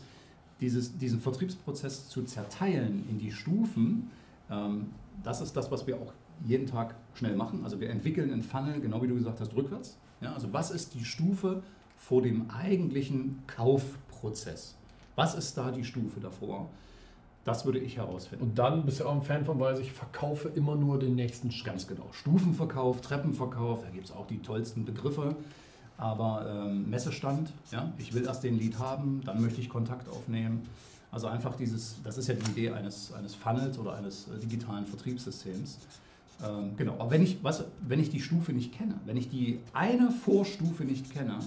dieses, 0.60 0.98
diesen 0.98 1.20
Vertriebsprozess 1.20 2.08
zu 2.10 2.24
zerteilen 2.24 3.06
in 3.10 3.18
die 3.18 3.32
Stufen, 3.32 4.12
ähm, 4.50 4.88
das 5.24 5.42
ist 5.42 5.56
das, 5.56 5.72
was 5.72 5.88
wir 5.88 5.98
auch 5.98 6.14
jeden 6.46 6.68
Tag 6.68 6.96
schnell 7.16 7.36
machen. 7.36 7.64
Also 7.64 7.80
wir 7.80 7.90
entwickeln 7.90 8.32
einen 8.32 8.44
Funnel, 8.44 8.80
genau 8.80 9.02
wie 9.02 9.08
du 9.08 9.16
gesagt 9.16 9.40
hast, 9.40 9.56
rückwärts. 9.56 9.98
Ja, 10.22 10.34
also 10.34 10.52
was 10.54 10.72
ist 10.72 10.94
die 10.94 11.06
Stufe 11.06 11.64
vor 11.96 12.22
dem 12.22 12.50
eigentlichen 12.50 13.40
Kaufprozess? 13.48 14.76
Was 15.16 15.36
ist 15.36 15.58
da 15.58 15.72
die 15.72 15.84
Stufe 15.84 16.20
davor? 16.20 16.70
Das 17.44 17.66
würde 17.66 17.80
ich 17.80 17.98
herausfinden. 17.98 18.44
Und 18.44 18.60
dann 18.60 18.86
bist 18.86 19.00
du 19.00 19.06
auch 19.06 19.16
ein 19.16 19.22
Fan 19.22 19.46
von, 19.46 19.60
weil 19.60 19.80
ich 19.80 19.94
verkaufe 19.94 20.50
immer 20.50 20.76
nur 20.76 21.00
den 21.00 21.16
nächsten 21.16 21.50
Schritt. 21.50 21.68
Ganz 21.68 21.88
genau. 21.88 22.08
Stufenverkauf, 22.12 23.02
Treppenverkauf, 23.02 23.84
da 23.84 23.90
gibt 23.90 24.06
es 24.06 24.12
auch 24.12 24.28
die 24.28 24.40
tollsten 24.40 24.86
Begriffe. 24.86 25.36
Aber 25.98 26.46
ähm, 26.48 26.90
Messestand, 26.90 27.52
ja, 27.72 27.92
ich 27.98 28.14
will 28.14 28.26
erst 28.26 28.44
den 28.44 28.58
Lead 28.58 28.78
haben, 28.78 29.22
dann 29.26 29.42
möchte 29.42 29.60
ich 29.60 29.70
Kontakt 29.70 30.08
aufnehmen. 30.10 30.62
Also 31.12 31.28
einfach 31.28 31.56
dieses, 31.56 31.96
das 32.04 32.18
ist 32.18 32.28
ja 32.28 32.36
die 32.36 32.52
Idee 32.52 32.72
eines, 32.72 33.14
eines 33.14 33.34
Funnels 33.34 33.80
oder 33.80 33.96
eines 33.96 34.28
äh, 34.28 34.38
digitalen 34.40 34.86
Vertriebssystems. 34.86 35.80
Ähm, 36.46 36.78
genau, 36.78 36.94
aber 36.94 37.12
wenn 37.12 37.24
ich, 37.24 37.44
was, 37.44 37.64
wenn 37.82 38.00
ich 38.00 38.12
die 38.12 38.20
Stufe 38.20 38.54
nicht 38.54 38.78
kenne, 38.78 38.96
wenn 39.06 39.18
ich 39.18 39.30
die 39.30 39.60
eine 39.74 40.12
Vorstufe 40.12 40.84
nicht 40.84 41.12
kenne, 41.12 41.40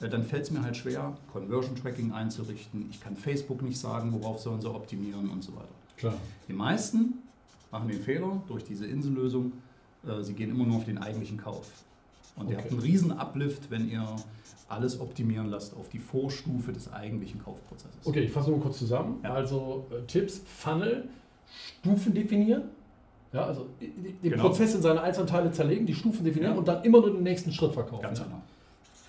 äh, 0.00 0.08
dann 0.08 0.24
fällt 0.24 0.44
es 0.44 0.50
mir 0.50 0.62
halt 0.62 0.76
schwer, 0.76 1.16
Conversion 1.32 1.76
Tracking 1.76 2.12
einzurichten. 2.12 2.86
Ich 2.90 3.00
kann 3.00 3.16
Facebook 3.16 3.62
nicht 3.62 3.78
sagen, 3.78 4.12
worauf 4.12 4.40
sollen 4.40 4.60
sie 4.60 4.68
optimieren 4.68 5.30
und 5.30 5.44
so 5.44 5.52
weiter. 5.54 5.68
Klar. 5.96 6.14
Die 6.48 6.52
meisten 6.52 7.14
machen 7.70 7.88
den 7.88 8.00
Fehler 8.00 8.42
durch 8.48 8.64
diese 8.64 8.86
Insellösung, 8.86 9.52
äh, 10.04 10.22
sie 10.22 10.34
gehen 10.34 10.50
immer 10.50 10.64
nur 10.64 10.78
auf 10.78 10.84
den 10.84 10.98
eigentlichen 10.98 11.36
Kauf. 11.36 11.70
Und 12.36 12.48
ihr 12.50 12.54
Okay. 12.56 12.62
habt 12.64 12.72
einen 12.72 12.80
riesen 12.80 13.12
Uplift, 13.12 13.70
wenn 13.70 13.88
ihr 13.90 14.04
alles 14.68 15.00
optimieren 15.00 15.46
lasst 15.46 15.74
auf 15.76 15.88
die 15.88 15.98
Vorstufe 15.98 16.72
des 16.72 16.92
eigentlichen 16.92 17.42
Kaufprozesses. 17.42 18.04
Okay, 18.04 18.20
ich 18.20 18.32
fasse 18.32 18.50
nur 18.50 18.60
kurz 18.60 18.78
zusammen. 18.78 19.20
Ja. 19.22 19.32
Also 19.34 19.86
äh, 19.90 20.02
Tipps, 20.06 20.40
Funnel, 20.44 21.08
Stufen 21.80 22.12
definieren. 22.14 22.64
Ja, 23.32 23.44
also 23.46 23.66
den 23.80 24.18
Genau. 24.22 24.42
Prozess 24.42 24.74
in 24.74 24.82
seine 24.82 25.00
einzelnen 25.02 25.28
Teile 25.28 25.50
zerlegen, 25.52 25.86
die 25.86 25.94
Stufen 25.94 26.24
definieren 26.24 26.52
Ja. 26.54 26.58
und 26.58 26.66
dann 26.68 26.82
immer 26.84 27.00
nur 27.00 27.12
den 27.12 27.22
nächsten 27.22 27.52
Schritt 27.52 27.72
verkaufen. 27.72 28.02
Ganz 28.02 28.22
genau. 28.22 28.40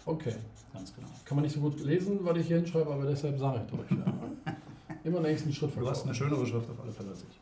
Okay. 0.06 0.36
Ganz 0.74 0.94
genau. 0.96 1.08
Kann 1.26 1.36
man 1.38 1.44
nicht 1.44 1.54
so 1.56 1.60
gut 1.62 1.80
lesen, 1.84 2.20
weil 2.24 2.38
ich 2.38 2.48
hier 2.48 2.58
hinschreibe, 2.58 2.92
aber 2.94 3.06
deshalb 3.06 3.38
sage 3.40 3.62
ich 3.68 3.74
euch. 3.74 3.92
Ja. 3.98 4.54
Immer 5.04 5.20
den 5.22 5.32
nächsten 5.32 5.52
Schritt 5.54 5.72
Du 5.76 5.88
hast 5.90 6.02
verkaufen. 6.04 6.08
eine 6.10 6.16
schönere 6.16 6.46
Schrift 6.46 6.70
auf 6.70 6.80
alle 6.84 6.92
Fälle 6.92 7.10
als 7.10 7.22
ich. 7.22 7.40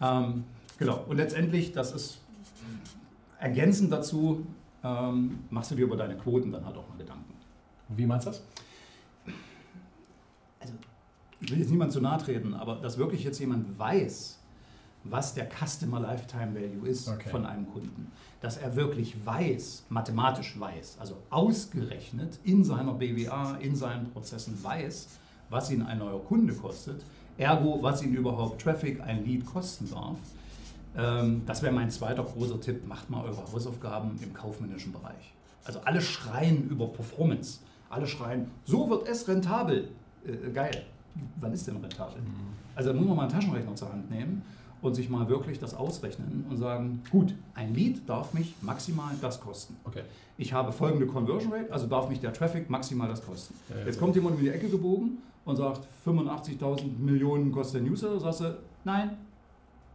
Ähm, 0.00 0.44
genau. 0.78 1.04
Und 1.08 1.16
letztendlich, 1.16 1.72
das 1.72 1.92
ist 1.92 2.18
ergänzend 3.40 3.92
dazu, 3.92 4.44
ähm, 4.84 5.38
machst 5.50 5.70
du 5.70 5.74
dir 5.74 5.84
über 5.84 5.96
deine 5.96 6.16
Quoten 6.16 6.52
dann 6.52 6.64
halt 6.64 6.76
auch 6.76 6.88
mal 6.88 6.98
Gedanken. 6.98 7.32
Wie 7.88 8.06
meinst 8.06 8.26
du 8.26 8.30
das? 8.30 8.42
also 10.60 10.74
ich 11.40 11.50
will 11.50 11.58
jetzt 11.58 11.70
niemand 11.70 11.92
zu 11.92 12.00
nahe 12.00 12.18
treten, 12.18 12.54
aber 12.54 12.76
dass 12.76 12.96
wirklich 12.98 13.24
jetzt 13.24 13.38
jemand 13.38 13.78
weiß, 13.78 14.38
was 15.04 15.34
der 15.34 15.46
Customer 15.50 16.00
Lifetime 16.00 16.54
Value 16.54 16.88
ist 16.88 17.08
Okay. 17.08 17.28
von 17.28 17.44
einem 17.44 17.70
Kunden, 17.70 18.10
dass 18.40 18.56
er 18.56 18.74
wirklich 18.76 19.14
weiß, 19.26 19.84
mathematisch 19.90 20.58
weiß, 20.58 20.96
also 20.98 21.16
ausgerechnet 21.28 22.38
in 22.44 22.64
seiner 22.64 22.94
BWA, 22.94 23.56
in 23.56 23.76
seinen 23.76 24.10
Prozessen 24.10 24.62
weiß, 24.62 25.08
was 25.50 25.70
ihn 25.70 25.82
ein 25.82 25.98
neuer 25.98 26.20
Kunde 26.24 26.54
kostet, 26.54 27.04
ergo, 27.36 27.82
was 27.82 28.02
ihn 28.02 28.14
überhaupt 28.14 28.62
Traffic, 28.62 29.00
ein 29.02 29.24
Lead 29.26 29.44
kosten 29.44 29.90
darf. 29.90 30.16
Ähm, 30.96 31.42
das 31.46 31.62
wäre 31.62 31.72
mein 31.72 31.90
zweiter 31.90 32.22
großer 32.22 32.60
Tipp. 32.60 32.86
Macht 32.86 33.10
mal 33.10 33.24
eure 33.24 33.42
Hausaufgaben 33.52 34.18
im 34.22 34.32
kaufmännischen 34.32 34.92
Bereich. 34.92 35.34
Also 35.64 35.80
alle 35.84 36.00
schreien 36.00 36.68
über 36.68 36.88
Performance. 36.88 37.60
Alle 37.90 38.06
schreien, 38.06 38.50
so 38.64 38.88
wird 38.90 39.08
es 39.08 39.26
rentabel. 39.28 39.88
Äh, 40.26 40.50
geil. 40.50 40.84
Wann 41.40 41.52
ist 41.52 41.66
denn 41.66 41.76
rentabel? 41.76 42.20
Also 42.74 42.92
da 42.92 42.96
muss 42.96 43.06
man 43.06 43.16
mal 43.16 43.22
einen 43.22 43.32
Taschenrechner 43.32 43.74
zur 43.76 43.92
Hand 43.92 44.10
nehmen 44.10 44.42
und 44.82 44.94
sich 44.94 45.08
mal 45.08 45.28
wirklich 45.28 45.58
das 45.58 45.74
ausrechnen 45.74 46.44
und 46.50 46.58
sagen, 46.58 47.02
gut, 47.10 47.34
ein 47.54 47.72
Lead 47.74 48.08
darf 48.08 48.34
mich 48.34 48.54
maximal 48.60 49.14
das 49.20 49.40
kosten. 49.40 49.76
Okay. 49.84 50.02
Ich 50.36 50.52
habe 50.52 50.72
folgende 50.72 51.06
Conversion 51.06 51.52
Rate, 51.52 51.72
also 51.72 51.86
darf 51.86 52.08
mich 52.08 52.20
der 52.20 52.32
Traffic 52.32 52.68
maximal 52.68 53.08
das 53.08 53.24
kosten. 53.24 53.54
Ja, 53.70 53.80
ja, 53.80 53.86
Jetzt 53.86 53.98
kommt 53.98 54.14
jemand 54.16 54.36
um 54.36 54.42
die 54.42 54.48
Ecke 54.48 54.68
gebogen 54.68 55.18
und 55.44 55.56
sagt, 55.56 55.86
85.000 56.04 56.98
Millionen 56.98 57.52
kostet 57.52 57.80
der 57.80 57.90
Newsletter, 57.90 58.20
sagst 58.20 58.40
du, 58.40 58.58
nein, 58.84 59.16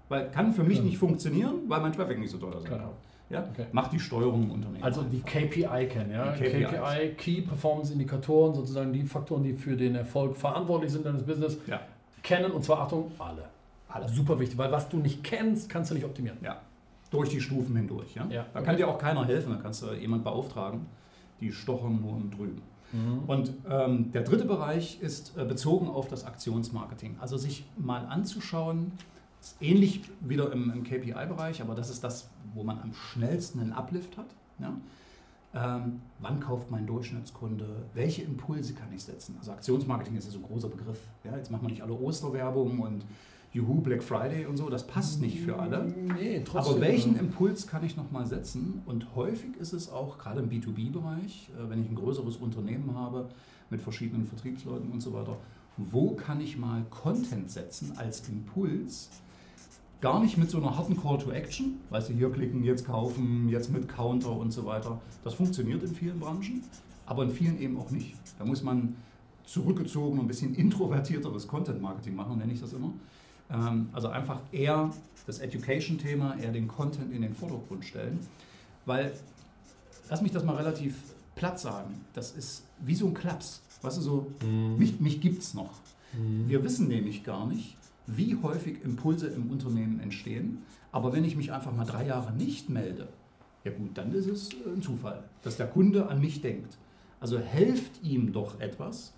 weil 0.09 0.29
kann 0.31 0.53
für 0.53 0.63
mich 0.63 0.77
Ja. 0.77 0.83
nicht 0.83 0.97
funktionieren, 0.97 1.55
weil 1.67 1.81
mein 1.81 1.93
Traffic 1.93 2.19
nicht 2.19 2.31
so 2.31 2.37
teuer 2.37 2.57
ist. 2.57 2.65
Genau. 2.65 2.91
Ja? 3.29 3.47
Okay. 3.53 3.67
Macht 3.71 3.93
die 3.93 3.99
Steuerung 3.99 4.43
im 4.43 4.51
Unternehmen. 4.51 4.83
Also 4.83 5.03
die. 5.03 5.19
KPI 5.21 5.87
kennen, 5.87 6.11
ja. 6.11 6.31
KPIs. 6.31 6.67
KPI, 6.69 7.09
Key 7.15 7.41
Performance 7.41 7.93
Indikatoren, 7.93 8.55
sozusagen 8.55 8.91
die 8.91 9.03
Faktoren, 9.03 9.43
die 9.43 9.53
für 9.53 9.75
den 9.77 9.95
Erfolg 9.95 10.35
verantwortlich 10.35 10.91
sind 10.91 11.05
deines 11.05 11.23
Business, 11.23 11.57
Ja. 11.67 11.79
kennen 12.23 12.51
und 12.51 12.63
zwar 12.63 12.79
Achtung, 12.81 13.11
alle. 13.19 13.43
Alle. 13.87 14.09
Super 14.09 14.39
wichtig, 14.39 14.57
weil 14.57 14.71
was 14.71 14.89
du 14.89 14.97
nicht 14.97 15.23
kennst, 15.23 15.69
kannst 15.69 15.91
du 15.91 15.95
nicht 15.95 16.05
optimieren. 16.05 16.37
Ja, 16.43 16.57
durch 17.11 17.29
die 17.29 17.39
Stufen 17.41 17.75
hindurch. 17.75 18.15
Ja? 18.15 18.25
Ja, 18.29 18.45
Da 18.53 18.59
okay. 18.59 18.65
kann 18.67 18.77
dir 18.77 18.87
auch 18.87 18.97
keiner 18.99 19.25
helfen, 19.25 19.51
da 19.53 19.59
kannst 19.61 19.81
du 19.83 19.93
jemand 19.93 20.23
beauftragen. 20.23 20.85
Die 21.39 21.51
stochern 21.51 21.99
nur 22.01 22.19
drüben. 22.35 22.61
Und 23.27 23.53
ähm, 23.69 24.11
der 24.11 24.23
dritte 24.23 24.45
Bereich 24.45 24.99
ist 24.99 25.37
äh, 25.37 25.45
bezogen 25.45 25.87
auf 25.87 26.07
das 26.07 26.25
Aktionsmarketing. 26.25 27.17
Also 27.19 27.37
sich 27.37 27.63
mal 27.77 28.05
anzuschauen, 28.07 28.91
ähnlich 29.61 30.01
wieder 30.19 30.51
im, 30.51 30.71
im 30.71 30.83
KPI-Bereich, 30.83 31.61
aber 31.61 31.75
das 31.75 31.89
ist 31.89 32.03
das, 32.03 32.29
wo 32.53 32.63
man 32.63 32.79
am 32.79 32.93
schnellsten 32.93 33.59
einen 33.59 33.73
Uplift 33.73 34.17
hat. 34.17 34.27
Ja? 34.59 34.73
Ähm, 35.53 36.01
wann 36.19 36.39
kauft 36.39 36.69
mein 36.69 36.85
Durchschnittskunde? 36.85 37.65
Welche 37.93 38.21
Impulse 38.21 38.73
kann 38.73 38.93
ich 38.93 39.03
setzen? 39.03 39.35
Also 39.39 39.51
Aktionsmarketing 39.51 40.15
ist 40.17 40.25
ja 40.25 40.31
so 40.31 40.39
ein 40.39 40.43
großer 40.43 40.69
Begriff. 40.69 40.99
Ja? 41.23 41.35
Jetzt 41.35 41.51
machen 41.51 41.63
wir 41.63 41.69
nicht 41.69 41.81
alle 41.81 41.93
Osterwerbung 41.93 42.79
und 42.79 43.05
Juhu, 43.51 43.81
Black 43.81 44.03
Friday 44.03 44.45
und 44.45 44.57
so. 44.57 44.69
Das 44.69 44.85
passt 44.85 45.21
nicht 45.21 45.39
für 45.41 45.57
alle. 45.57 45.85
Nee, 45.85 46.43
trotzdem. 46.45 46.73
Aber 46.73 46.81
welchen 46.81 47.17
Impuls 47.17 47.65
kann 47.65 47.83
ich 47.83 47.97
nochmal 47.97 48.27
setzen? 48.27 48.83
Und 48.85 49.15
häufig 49.15 49.55
ist 49.59 49.73
es 49.73 49.91
auch, 49.91 50.19
gerade 50.19 50.41
im 50.41 50.49
B2B-Bereich, 50.49 51.49
äh, 51.57 51.69
wenn 51.69 51.81
ich 51.81 51.89
ein 51.89 51.95
größeres 51.95 52.37
Unternehmen 52.37 52.93
habe 52.95 53.29
mit 53.71 53.81
verschiedenen 53.81 54.27
Vertriebsleuten 54.27 54.91
und 54.91 55.01
so 55.01 55.13
weiter, 55.13 55.37
wo 55.77 56.11
kann 56.11 56.41
ich 56.41 56.57
mal 56.57 56.83
Content 56.89 57.49
setzen 57.49 57.93
als 57.97 58.27
Impuls? 58.27 59.09
Gar 60.01 60.21
nicht 60.21 60.37
mit 60.37 60.49
so 60.49 60.57
einer 60.57 60.77
harten 60.77 60.95
Call 60.95 61.17
to 61.17 61.31
Action, 61.31 61.81
weißt 61.89 62.09
du, 62.09 62.13
hier 62.13 62.31
klicken, 62.31 62.63
jetzt 62.63 62.85
kaufen, 62.85 63.49
jetzt 63.49 63.69
mit 63.69 63.89
Counter 63.89 64.31
und 64.31 64.51
so 64.51 64.65
weiter. 64.65 65.01
Das 65.25 65.33
funktioniert 65.33 65.83
in 65.83 65.93
vielen 65.93 66.19
Branchen, 66.19 66.63
aber 67.05 67.23
in 67.23 67.31
vielen 67.31 67.59
eben 67.59 67.77
auch 67.77 67.91
nicht. 67.91 68.15
Da 68.37 68.45
muss 68.45 68.63
man 68.63 68.95
zurückgezogen, 69.45 70.19
ein 70.19 70.27
bisschen 70.27 70.55
introvertierteres 70.55 71.47
Content-Marketing 71.47 72.15
machen, 72.15 72.37
nenne 72.37 72.53
ich 72.53 72.61
das 72.61 72.71
immer. 72.71 72.93
Ähm, 73.51 73.89
Also 73.91 74.07
einfach 74.07 74.39
eher 74.53 74.91
das 75.25 75.39
Education-Thema, 75.39 76.37
eher 76.39 76.51
den 76.51 76.67
Content 76.69 77.11
in 77.11 77.21
den 77.21 77.33
Vordergrund 77.35 77.83
stellen. 77.83 78.19
Weil, 78.85 79.11
lass 80.09 80.21
mich 80.21 80.31
das 80.31 80.45
mal 80.45 80.55
relativ 80.55 80.95
platt 81.35 81.59
sagen, 81.59 82.05
das 82.13 82.31
ist 82.31 82.63
wie 82.79 82.95
so 82.95 83.07
ein 83.07 83.13
Klaps. 83.13 83.61
Weißt 83.81 83.97
du, 83.97 84.01
so, 84.01 84.27
mich, 84.77 84.99
mich 85.01 85.19
gibt 85.19 85.41
es 85.41 85.53
noch. 85.53 85.71
Wir 86.47 86.63
wissen 86.63 86.87
nämlich 86.87 87.23
gar 87.23 87.45
nicht, 87.47 87.75
wie 88.15 88.37
häufig 88.41 88.83
Impulse 88.83 89.27
im 89.27 89.49
Unternehmen 89.49 89.99
entstehen. 89.99 90.59
Aber 90.91 91.13
wenn 91.13 91.23
ich 91.23 91.35
mich 91.35 91.51
einfach 91.51 91.75
mal 91.75 91.85
drei 91.85 92.05
Jahre 92.05 92.33
nicht 92.33 92.69
melde, 92.69 93.07
ja 93.63 93.71
gut, 93.71 93.97
dann 93.97 94.13
ist 94.13 94.27
es 94.27 94.49
äh, 94.49 94.69
ein 94.73 94.81
Zufall, 94.81 95.23
dass 95.43 95.57
der 95.57 95.67
Kunde 95.67 96.07
an 96.07 96.19
mich 96.19 96.41
denkt. 96.41 96.77
Also 97.19 97.37
helft 97.39 98.03
ihm 98.03 98.31
doch 98.31 98.59
etwas, 98.59 99.13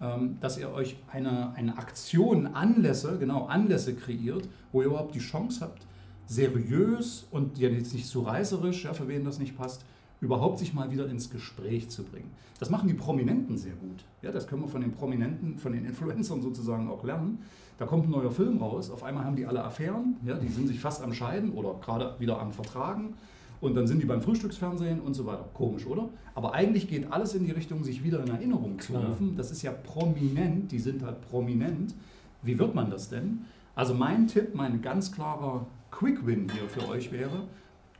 ähm, 0.00 0.36
dass 0.40 0.58
ihr 0.58 0.70
euch 0.70 0.96
eine, 1.10 1.52
eine 1.54 1.78
Aktion, 1.78 2.46
Anlässe, 2.46 3.18
genau 3.18 3.46
Anlässe 3.46 3.94
kreiert, 3.94 4.48
wo 4.72 4.82
ihr 4.82 4.88
überhaupt 4.88 5.14
die 5.14 5.20
Chance 5.20 5.60
habt, 5.62 5.86
seriös 6.26 7.26
und 7.30 7.58
jetzt 7.58 7.94
nicht 7.94 8.06
so 8.06 8.22
reißerisch, 8.22 8.84
ja, 8.84 8.92
für 8.92 9.08
wen 9.08 9.24
das 9.24 9.38
nicht 9.38 9.56
passt, 9.56 9.84
überhaupt 10.20 10.58
sich 10.58 10.74
mal 10.74 10.90
wieder 10.90 11.08
ins 11.08 11.30
Gespräch 11.30 11.88
zu 11.88 12.02
bringen. 12.04 12.30
Das 12.58 12.70
machen 12.70 12.88
die 12.88 12.94
Prominenten 12.94 13.56
sehr 13.56 13.74
gut. 13.74 14.04
Ja, 14.22 14.32
das 14.32 14.46
können 14.46 14.62
wir 14.62 14.68
von 14.68 14.80
den 14.80 14.92
Prominenten, 14.92 15.58
von 15.58 15.72
den 15.72 15.84
Influencern 15.84 16.42
sozusagen 16.42 16.88
auch 16.88 17.04
lernen. 17.04 17.38
Da 17.78 17.86
kommt 17.86 18.06
ein 18.06 18.10
neuer 18.10 18.32
Film 18.32 18.58
raus, 18.58 18.90
auf 18.90 19.04
einmal 19.04 19.24
haben 19.24 19.36
die 19.36 19.46
alle 19.46 19.62
Affären, 19.62 20.16
ja, 20.24 20.36
die 20.36 20.48
sind 20.48 20.66
sich 20.66 20.80
fast 20.80 21.02
am 21.02 21.14
Scheiden 21.14 21.52
oder 21.52 21.74
gerade 21.80 22.16
wieder 22.18 22.40
am 22.40 22.52
Vertragen 22.52 23.14
und 23.60 23.76
dann 23.76 23.86
sind 23.86 24.02
die 24.02 24.06
beim 24.06 24.20
Frühstücksfernsehen 24.20 25.00
und 25.00 25.14
so 25.14 25.26
weiter. 25.26 25.48
Komisch, 25.54 25.86
oder? 25.86 26.08
Aber 26.34 26.54
eigentlich 26.54 26.88
geht 26.88 27.12
alles 27.12 27.34
in 27.34 27.44
die 27.44 27.52
Richtung, 27.52 27.84
sich 27.84 28.02
wieder 28.02 28.20
in 28.22 28.28
Erinnerung 28.28 28.78
zu 28.80 28.94
rufen. 28.94 29.36
Das 29.36 29.50
ist 29.50 29.62
ja 29.62 29.72
prominent, 29.72 30.70
die 30.72 30.78
sind 30.78 31.02
halt 31.02 31.20
prominent. 31.22 31.94
Wie 32.42 32.58
wird 32.58 32.74
man 32.74 32.90
das 32.90 33.08
denn? 33.08 33.44
Also 33.74 33.94
mein 33.94 34.26
Tipp, 34.26 34.54
mein 34.54 34.82
ganz 34.82 35.12
klarer 35.12 35.66
Quick-Win 35.90 36.48
hier 36.52 36.68
für 36.68 36.88
euch 36.88 37.10
wäre, 37.12 37.44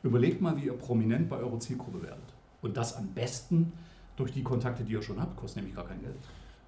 überlegt 0.03 0.41
mal, 0.41 0.57
wie 0.57 0.67
ihr 0.67 0.73
prominent 0.73 1.29
bei 1.29 1.37
eurer 1.37 1.59
Zielgruppe 1.59 2.03
werdet. 2.03 2.35
Und 2.63 2.77
das 2.77 2.97
am 2.97 3.09
besten 3.09 3.73
durch 4.17 4.33
die 4.33 4.43
Kontakte, 4.43 4.85
die 4.85 4.93
ihr 4.93 5.03
schon 5.03 5.21
habt, 5.21 5.37
kostet 5.37 5.59
nämlich 5.59 5.77
gar 5.77 5.87
kein 5.87 6.01
Geld. 6.01 6.17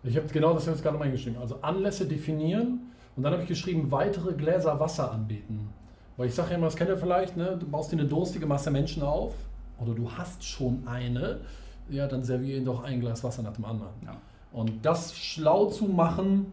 Ich 0.02 0.16
habe 0.16 0.26
genau 0.28 0.54
das 0.54 0.66
jetzt 0.66 0.82
gerade 0.82 0.96
mal 0.96 1.04
hingeschrieben. 1.04 1.38
Also 1.38 1.60
Anlässe 1.62 2.06
definieren 2.06 2.80
und 3.16 3.22
dann 3.22 3.32
habe 3.32 3.42
ich 3.42 3.48
geschrieben, 3.48 3.90
weitere 3.90 4.32
Gläser 4.34 4.78
Wasser 4.80 5.12
anbieten. 5.12 5.68
Weil 6.16 6.28
ich 6.28 6.34
sage 6.34 6.50
ja 6.50 6.56
immer, 6.56 6.66
das 6.66 6.76
kennt 6.76 6.90
ihr 6.90 6.96
vielleicht, 6.96 7.36
ne? 7.36 7.56
du 7.58 7.66
baust 7.66 7.92
dir 7.92 7.98
eine 7.98 8.06
durstige 8.06 8.46
Masse 8.46 8.70
Menschen 8.70 9.02
auf 9.02 9.34
oder 9.78 9.94
du 9.94 10.10
hast 10.10 10.44
schon 10.44 10.86
eine, 10.86 11.40
ja, 11.88 12.06
dann 12.06 12.22
serviere 12.22 12.58
ihnen 12.58 12.66
doch 12.66 12.84
ein 12.84 13.00
Glas 13.00 13.24
Wasser 13.24 13.42
nach 13.42 13.52
dem 13.52 13.64
anderen. 13.64 13.92
Ja. 14.04 14.16
Und 14.52 14.84
das 14.84 15.16
schlau 15.16 15.66
zu 15.66 15.86
machen, 15.86 16.46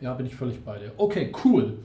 ja, 0.00 0.14
bin 0.14 0.26
ich 0.26 0.34
völlig 0.34 0.64
bei 0.64 0.78
dir. 0.78 0.92
Okay, 0.96 1.32
cool. 1.44 1.78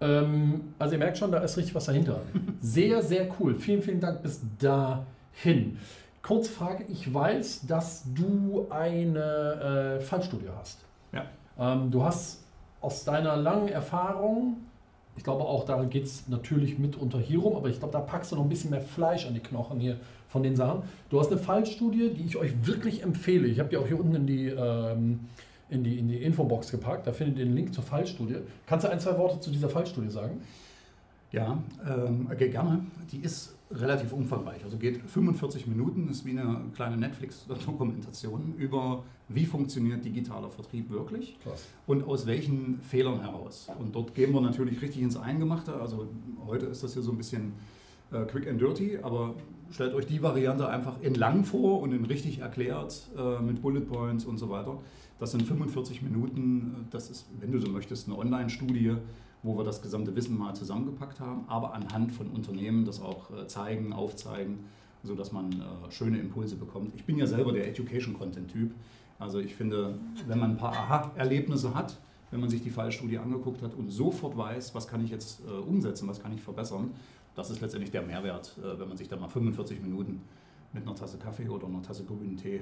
Ähm, 0.00 0.74
also 0.78 0.94
ihr 0.94 0.98
merkt 0.98 1.18
schon, 1.18 1.30
da 1.30 1.38
ist 1.38 1.56
richtig 1.56 1.74
was 1.74 1.84
dahinter. 1.84 2.20
Sehr, 2.60 3.02
sehr 3.02 3.28
cool. 3.38 3.54
Vielen, 3.54 3.82
vielen 3.82 4.00
Dank 4.00 4.22
bis 4.22 4.40
dahin. 4.58 5.78
Kurze 6.22 6.50
Frage, 6.50 6.84
ich 6.88 7.12
weiß, 7.12 7.66
dass 7.66 8.04
du 8.14 8.66
eine 8.70 9.98
äh, 9.98 10.00
Fallstudie 10.00 10.48
hast. 10.58 10.84
Ja. 11.12 11.24
Ähm, 11.58 11.90
du 11.90 12.04
hast 12.04 12.44
aus 12.80 13.04
deiner 13.04 13.36
langen 13.36 13.68
Erfahrung, 13.68 14.58
ich 15.16 15.24
glaube 15.24 15.44
auch, 15.44 15.64
da 15.64 15.82
geht 15.84 16.04
es 16.04 16.28
natürlich 16.28 16.78
mitunter 16.78 17.18
hier 17.18 17.40
rum, 17.40 17.56
aber 17.56 17.68
ich 17.68 17.78
glaube, 17.78 17.92
da 17.92 18.00
packst 18.00 18.32
du 18.32 18.36
noch 18.36 18.42
ein 18.42 18.48
bisschen 18.48 18.70
mehr 18.70 18.80
Fleisch 18.80 19.26
an 19.26 19.34
die 19.34 19.40
Knochen 19.40 19.80
hier 19.80 19.96
von 20.28 20.42
den 20.42 20.56
Sachen. 20.56 20.82
Du 21.10 21.18
hast 21.18 21.30
eine 21.30 21.40
Fallstudie, 21.40 22.10
die 22.10 22.24
ich 22.24 22.36
euch 22.36 22.52
wirklich 22.66 23.02
empfehle. 23.02 23.46
Ich 23.48 23.58
habe 23.58 23.68
die 23.68 23.76
auch 23.76 23.86
hier 23.86 23.98
unten 23.98 24.14
in 24.14 24.26
die, 24.26 24.46
ähm, 24.48 25.20
in, 25.70 25.84
die, 25.84 25.98
in 25.98 26.08
die 26.08 26.22
Infobox 26.22 26.70
gepackt. 26.70 27.06
Da 27.06 27.12
findet 27.12 27.38
ihr 27.38 27.44
den 27.44 27.54
Link 27.54 27.72
zur 27.72 27.84
Fallstudie. 27.84 28.36
Kannst 28.66 28.84
du 28.84 28.90
ein, 28.90 29.00
zwei 29.00 29.16
Worte 29.16 29.40
zu 29.40 29.50
dieser 29.50 29.68
Fallstudie 29.68 30.10
sagen? 30.10 30.40
Ja, 31.32 31.62
ähm, 31.88 32.28
gerne. 32.38 32.84
Die 33.12 33.18
ist 33.18 33.54
relativ 33.70 34.12
umfangreich. 34.12 34.64
Also 34.64 34.76
geht 34.78 35.00
45 35.00 35.68
Minuten, 35.68 36.08
ist 36.08 36.24
wie 36.24 36.30
eine 36.30 36.60
kleine 36.74 36.96
Netflix-Dokumentation 36.96 38.54
über, 38.56 39.04
wie 39.28 39.46
funktioniert 39.46 40.04
digitaler 40.04 40.50
Vertrieb 40.50 40.90
wirklich 40.90 41.38
Krass. 41.44 41.66
und 41.86 42.02
aus 42.02 42.26
welchen 42.26 42.80
Fehlern 42.82 43.20
heraus. 43.20 43.68
Und 43.78 43.94
dort 43.94 44.14
gehen 44.14 44.32
wir 44.32 44.40
natürlich 44.40 44.82
richtig 44.82 45.02
ins 45.02 45.16
Eingemachte. 45.16 45.74
Also 45.74 46.08
heute 46.46 46.66
ist 46.66 46.82
das 46.82 46.94
hier 46.94 47.02
so 47.02 47.12
ein 47.12 47.18
bisschen 47.18 47.52
äh, 48.12 48.24
quick 48.24 48.48
and 48.48 48.60
dirty, 48.60 48.98
aber 49.02 49.34
stellt 49.70 49.94
euch 49.94 50.06
die 50.06 50.22
Variante 50.22 50.68
einfach 50.68 51.00
in 51.00 51.14
lang 51.14 51.44
vor 51.44 51.80
und 51.80 51.92
in 51.92 52.04
richtig 52.04 52.40
erklärt 52.40 53.08
äh, 53.16 53.40
mit 53.40 53.62
Bullet 53.62 53.82
Points 53.82 54.24
und 54.24 54.38
so 54.38 54.50
weiter. 54.50 54.78
Das 55.18 55.32
sind 55.32 55.42
45 55.42 56.02
Minuten, 56.02 56.86
das 56.90 57.10
ist, 57.10 57.26
wenn 57.38 57.52
du 57.52 57.60
so 57.60 57.70
möchtest, 57.70 58.08
eine 58.08 58.18
Online-Studie 58.18 58.96
wo 59.42 59.56
wir 59.56 59.64
das 59.64 59.80
gesamte 59.80 60.14
Wissen 60.14 60.36
mal 60.38 60.54
zusammengepackt 60.54 61.20
haben, 61.20 61.44
aber 61.48 61.72
anhand 61.74 62.12
von 62.12 62.28
Unternehmen 62.28 62.84
das 62.84 63.00
auch 63.00 63.30
äh, 63.30 63.46
zeigen, 63.46 63.92
aufzeigen, 63.92 64.64
sodass 65.02 65.32
man 65.32 65.52
äh, 65.52 65.90
schöne 65.90 66.18
Impulse 66.18 66.56
bekommt. 66.56 66.94
Ich 66.94 67.04
bin 67.04 67.16
ja 67.16 67.26
selber 67.26 67.52
der 67.52 67.66
Education-Content-Typ. 67.68 68.72
Also 69.18 69.38
ich 69.38 69.54
finde, 69.54 69.98
wenn 70.26 70.38
man 70.38 70.52
ein 70.52 70.56
paar 70.56 70.72
Aha-Erlebnisse 70.72 71.74
hat, 71.74 71.98
wenn 72.30 72.40
man 72.40 72.48
sich 72.48 72.62
die 72.62 72.70
Fallstudie 72.70 73.18
angeguckt 73.18 73.62
hat 73.62 73.74
und 73.74 73.90
sofort 73.90 74.36
weiß, 74.36 74.74
was 74.74 74.86
kann 74.86 75.04
ich 75.04 75.10
jetzt 75.10 75.40
äh, 75.46 75.50
umsetzen, 75.50 76.06
was 76.08 76.22
kann 76.22 76.32
ich 76.32 76.42
verbessern, 76.42 76.90
das 77.34 77.50
ist 77.50 77.60
letztendlich 77.60 77.90
der 77.90 78.02
Mehrwert, 78.02 78.56
wenn 78.62 78.88
man 78.88 78.96
sich 78.96 79.08
da 79.08 79.16
mal 79.16 79.28
45 79.28 79.80
Minuten 79.80 80.20
mit 80.72 80.86
einer 80.86 80.94
Tasse 80.94 81.18
Kaffee 81.18 81.48
oder 81.48 81.66
einer 81.66 81.82
Tasse 81.82 82.04
grünen 82.04 82.36
Tee 82.36 82.60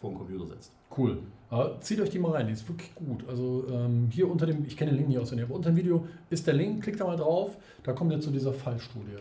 vor 0.00 0.10
den 0.10 0.18
Computer 0.18 0.46
setzt. 0.46 0.72
Cool. 0.96 1.18
Aber 1.50 1.80
zieht 1.80 2.00
euch 2.00 2.10
die 2.10 2.18
mal 2.18 2.32
rein, 2.32 2.46
die 2.46 2.54
ist 2.54 2.66
wirklich 2.68 2.94
gut. 2.94 3.24
Also 3.28 3.66
ähm, 3.70 4.08
hier 4.10 4.30
unter 4.30 4.46
dem, 4.46 4.64
ich 4.64 4.76
kenne 4.76 4.92
den 4.92 4.96
Link 4.96 5.08
nicht 5.08 5.18
auswendig, 5.18 5.46
aber 5.46 5.54
unter 5.54 5.70
dem 5.70 5.76
Video 5.76 6.06
ist 6.30 6.46
der 6.46 6.54
Link, 6.54 6.82
klickt 6.82 7.00
da 7.00 7.04
mal 7.04 7.16
drauf, 7.16 7.56
da 7.82 7.92
kommt 7.92 8.12
ihr 8.12 8.20
zu 8.20 8.30
dieser 8.30 8.52
Fallstudie. 8.52 9.18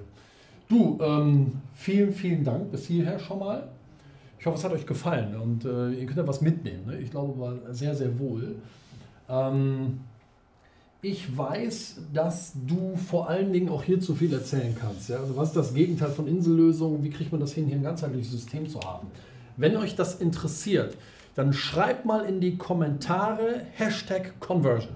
Du, 0.67 0.99
ähm, 1.01 1.61
vielen, 1.73 2.13
vielen 2.13 2.43
Dank 2.43 2.71
bis 2.71 2.85
hierher 2.85 3.19
schon 3.19 3.39
mal. 3.39 3.67
Ich 4.39 4.45
hoffe, 4.45 4.57
es 4.57 4.63
hat 4.63 4.71
euch 4.71 4.85
gefallen 4.85 5.35
und 5.35 5.65
äh, 5.65 5.91
ihr 5.91 6.05
könnt 6.05 6.17
da 6.17 6.27
was 6.27 6.41
mitnehmen. 6.41 6.85
Ne? 6.85 6.99
Ich 6.99 7.11
glaube, 7.11 7.37
war 7.39 7.73
sehr, 7.73 7.93
sehr 7.93 8.17
wohl. 8.19 8.55
Ähm, 9.27 9.99
ich 11.01 11.37
weiß, 11.37 11.97
dass 12.13 12.53
du 12.67 12.95
vor 12.97 13.29
allen 13.29 13.53
Dingen 13.53 13.69
auch 13.69 13.83
hier 13.83 14.01
zu 14.01 14.15
viel 14.15 14.33
erzählen 14.33 14.75
kannst. 14.79 15.09
Ja? 15.09 15.19
Also 15.19 15.37
was 15.37 15.49
ist 15.49 15.57
das 15.57 15.73
Gegenteil 15.73 16.09
von 16.09 16.27
Insellösungen? 16.27 17.03
Wie 17.03 17.09
kriegt 17.09 17.31
man 17.31 17.39
das 17.39 17.53
hin, 17.53 17.67
hier 17.67 17.77
ein 17.77 17.83
ganzheitliches 17.83 18.31
System 18.31 18.67
zu 18.67 18.81
haben? 18.81 19.07
Wenn 19.55 19.77
euch 19.77 19.95
das 19.95 20.15
interessiert, 20.15 20.97
dann 21.35 21.53
schreibt 21.53 22.05
mal 22.05 22.25
in 22.25 22.41
die 22.41 22.57
Kommentare 22.57 23.61
Hashtag 23.75 24.39
Conversion. 24.41 24.95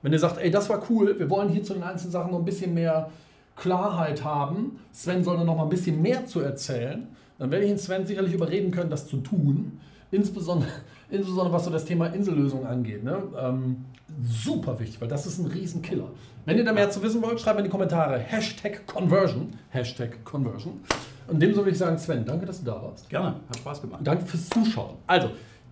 Wenn 0.00 0.12
ihr 0.12 0.18
sagt, 0.18 0.38
ey, 0.38 0.50
das 0.50 0.68
war 0.70 0.82
cool, 0.88 1.18
wir 1.18 1.28
wollen 1.28 1.50
hier 1.50 1.62
zu 1.62 1.74
den 1.74 1.82
einzelnen 1.82 2.12
Sachen 2.12 2.30
noch 2.30 2.38
ein 2.38 2.44
bisschen 2.44 2.72
mehr 2.72 3.10
Klarheit 3.56 4.24
haben, 4.24 4.78
Sven 4.92 5.24
soll 5.24 5.36
da 5.36 5.44
noch 5.44 5.56
mal 5.56 5.64
ein 5.64 5.68
bisschen 5.68 6.00
mehr 6.00 6.26
zu 6.26 6.40
erzählen, 6.40 7.06
dann 7.38 7.50
werde 7.50 7.66
ich 7.66 7.70
ihn 7.70 7.78
Sven 7.78 8.06
sicherlich 8.06 8.32
überreden 8.32 8.70
können, 8.70 8.90
das 8.90 9.06
zu 9.06 9.18
tun. 9.18 9.80
Insbesondere, 10.10 10.70
insbesondere 11.10 11.52
was 11.52 11.64
so 11.64 11.70
das 11.70 11.84
Thema 11.84 12.06
Insellösung 12.06 12.66
angeht. 12.66 13.04
Ne? 13.04 13.22
Ähm, 13.38 13.84
super 14.22 14.78
wichtig, 14.78 15.00
weil 15.00 15.08
das 15.08 15.26
ist 15.26 15.38
ein 15.38 15.46
Riesenkiller. 15.46 16.10
Wenn 16.44 16.58
ihr 16.58 16.64
da 16.64 16.72
mehr 16.72 16.90
zu 16.90 17.02
wissen 17.02 17.22
wollt, 17.22 17.40
schreibt 17.40 17.58
in 17.58 17.64
die 17.64 17.70
Kommentare 17.70 18.18
Hashtag 18.18 18.86
Conversion. 18.86 19.54
Hashtag 19.70 20.24
Conversion. 20.24 20.80
Und 21.26 21.40
dem 21.40 21.54
soll 21.54 21.68
ich 21.68 21.78
sagen, 21.78 21.98
Sven, 21.98 22.24
danke, 22.24 22.46
dass 22.46 22.60
du 22.60 22.66
da 22.66 22.82
warst. 22.82 23.08
Gerne, 23.08 23.36
hat 23.48 23.56
Spaß 23.56 23.80
gemacht. 23.80 24.00
Danke 24.04 24.26
fürs 24.26 24.48
Zuschauen. 24.50 24.96
Also, 25.06 25.30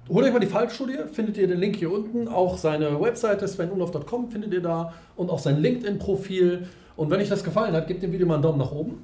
holt 0.09 0.25
euch 0.25 0.33
mal 0.33 0.39
die 0.39 0.47
Fallstudie, 0.47 0.99
findet 1.13 1.37
ihr 1.37 1.47
den 1.47 1.59
Link 1.59 1.77
hier 1.77 1.93
unten. 1.93 2.27
Auch 2.29 2.57
seine 2.57 3.01
Webseite 3.01 3.47
svenunlof.com 3.47 4.31
findet 4.31 4.53
ihr 4.55 4.63
da 4.63 4.95
und 5.17 5.31
auch 5.31 5.39
sein 5.39 5.61
LinkedIn-Profil. 5.61 6.67
Und 6.97 7.11
wenn 7.11 7.21
euch 7.21 7.29
das 7.29 7.45
gefallen 7.45 7.75
hat, 7.75 7.87
gebt 7.87 8.03
dem 8.03 8.13
Video 8.13 8.27
mal 8.27 8.35
einen 8.35 8.43
Daumen 8.43 8.59
nach 8.59 8.73
oben. 8.73 9.03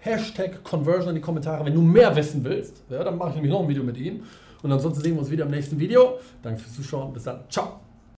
Hashtag 0.00 0.62
Conversion 0.64 1.10
in 1.10 1.14
die 1.14 1.20
Kommentare, 1.20 1.64
wenn 1.64 1.74
du 1.74 1.80
mehr 1.80 2.14
wissen 2.16 2.44
willst. 2.44 2.82
Ja, 2.90 3.04
dann 3.04 3.16
mache 3.16 3.30
ich 3.30 3.34
nämlich 3.36 3.52
noch 3.52 3.60
ein 3.60 3.68
Video 3.68 3.84
mit 3.84 3.96
ihm. 3.96 4.24
Und 4.62 4.72
ansonsten 4.72 5.02
sehen 5.02 5.14
wir 5.14 5.20
uns 5.20 5.30
wieder 5.30 5.44
im 5.44 5.50
nächsten 5.50 5.78
Video. 5.78 6.18
Danke 6.42 6.60
fürs 6.60 6.74
Zuschauen. 6.74 7.12
Bis 7.12 7.24
dann. 7.24 7.40
Ciao. 7.48 7.91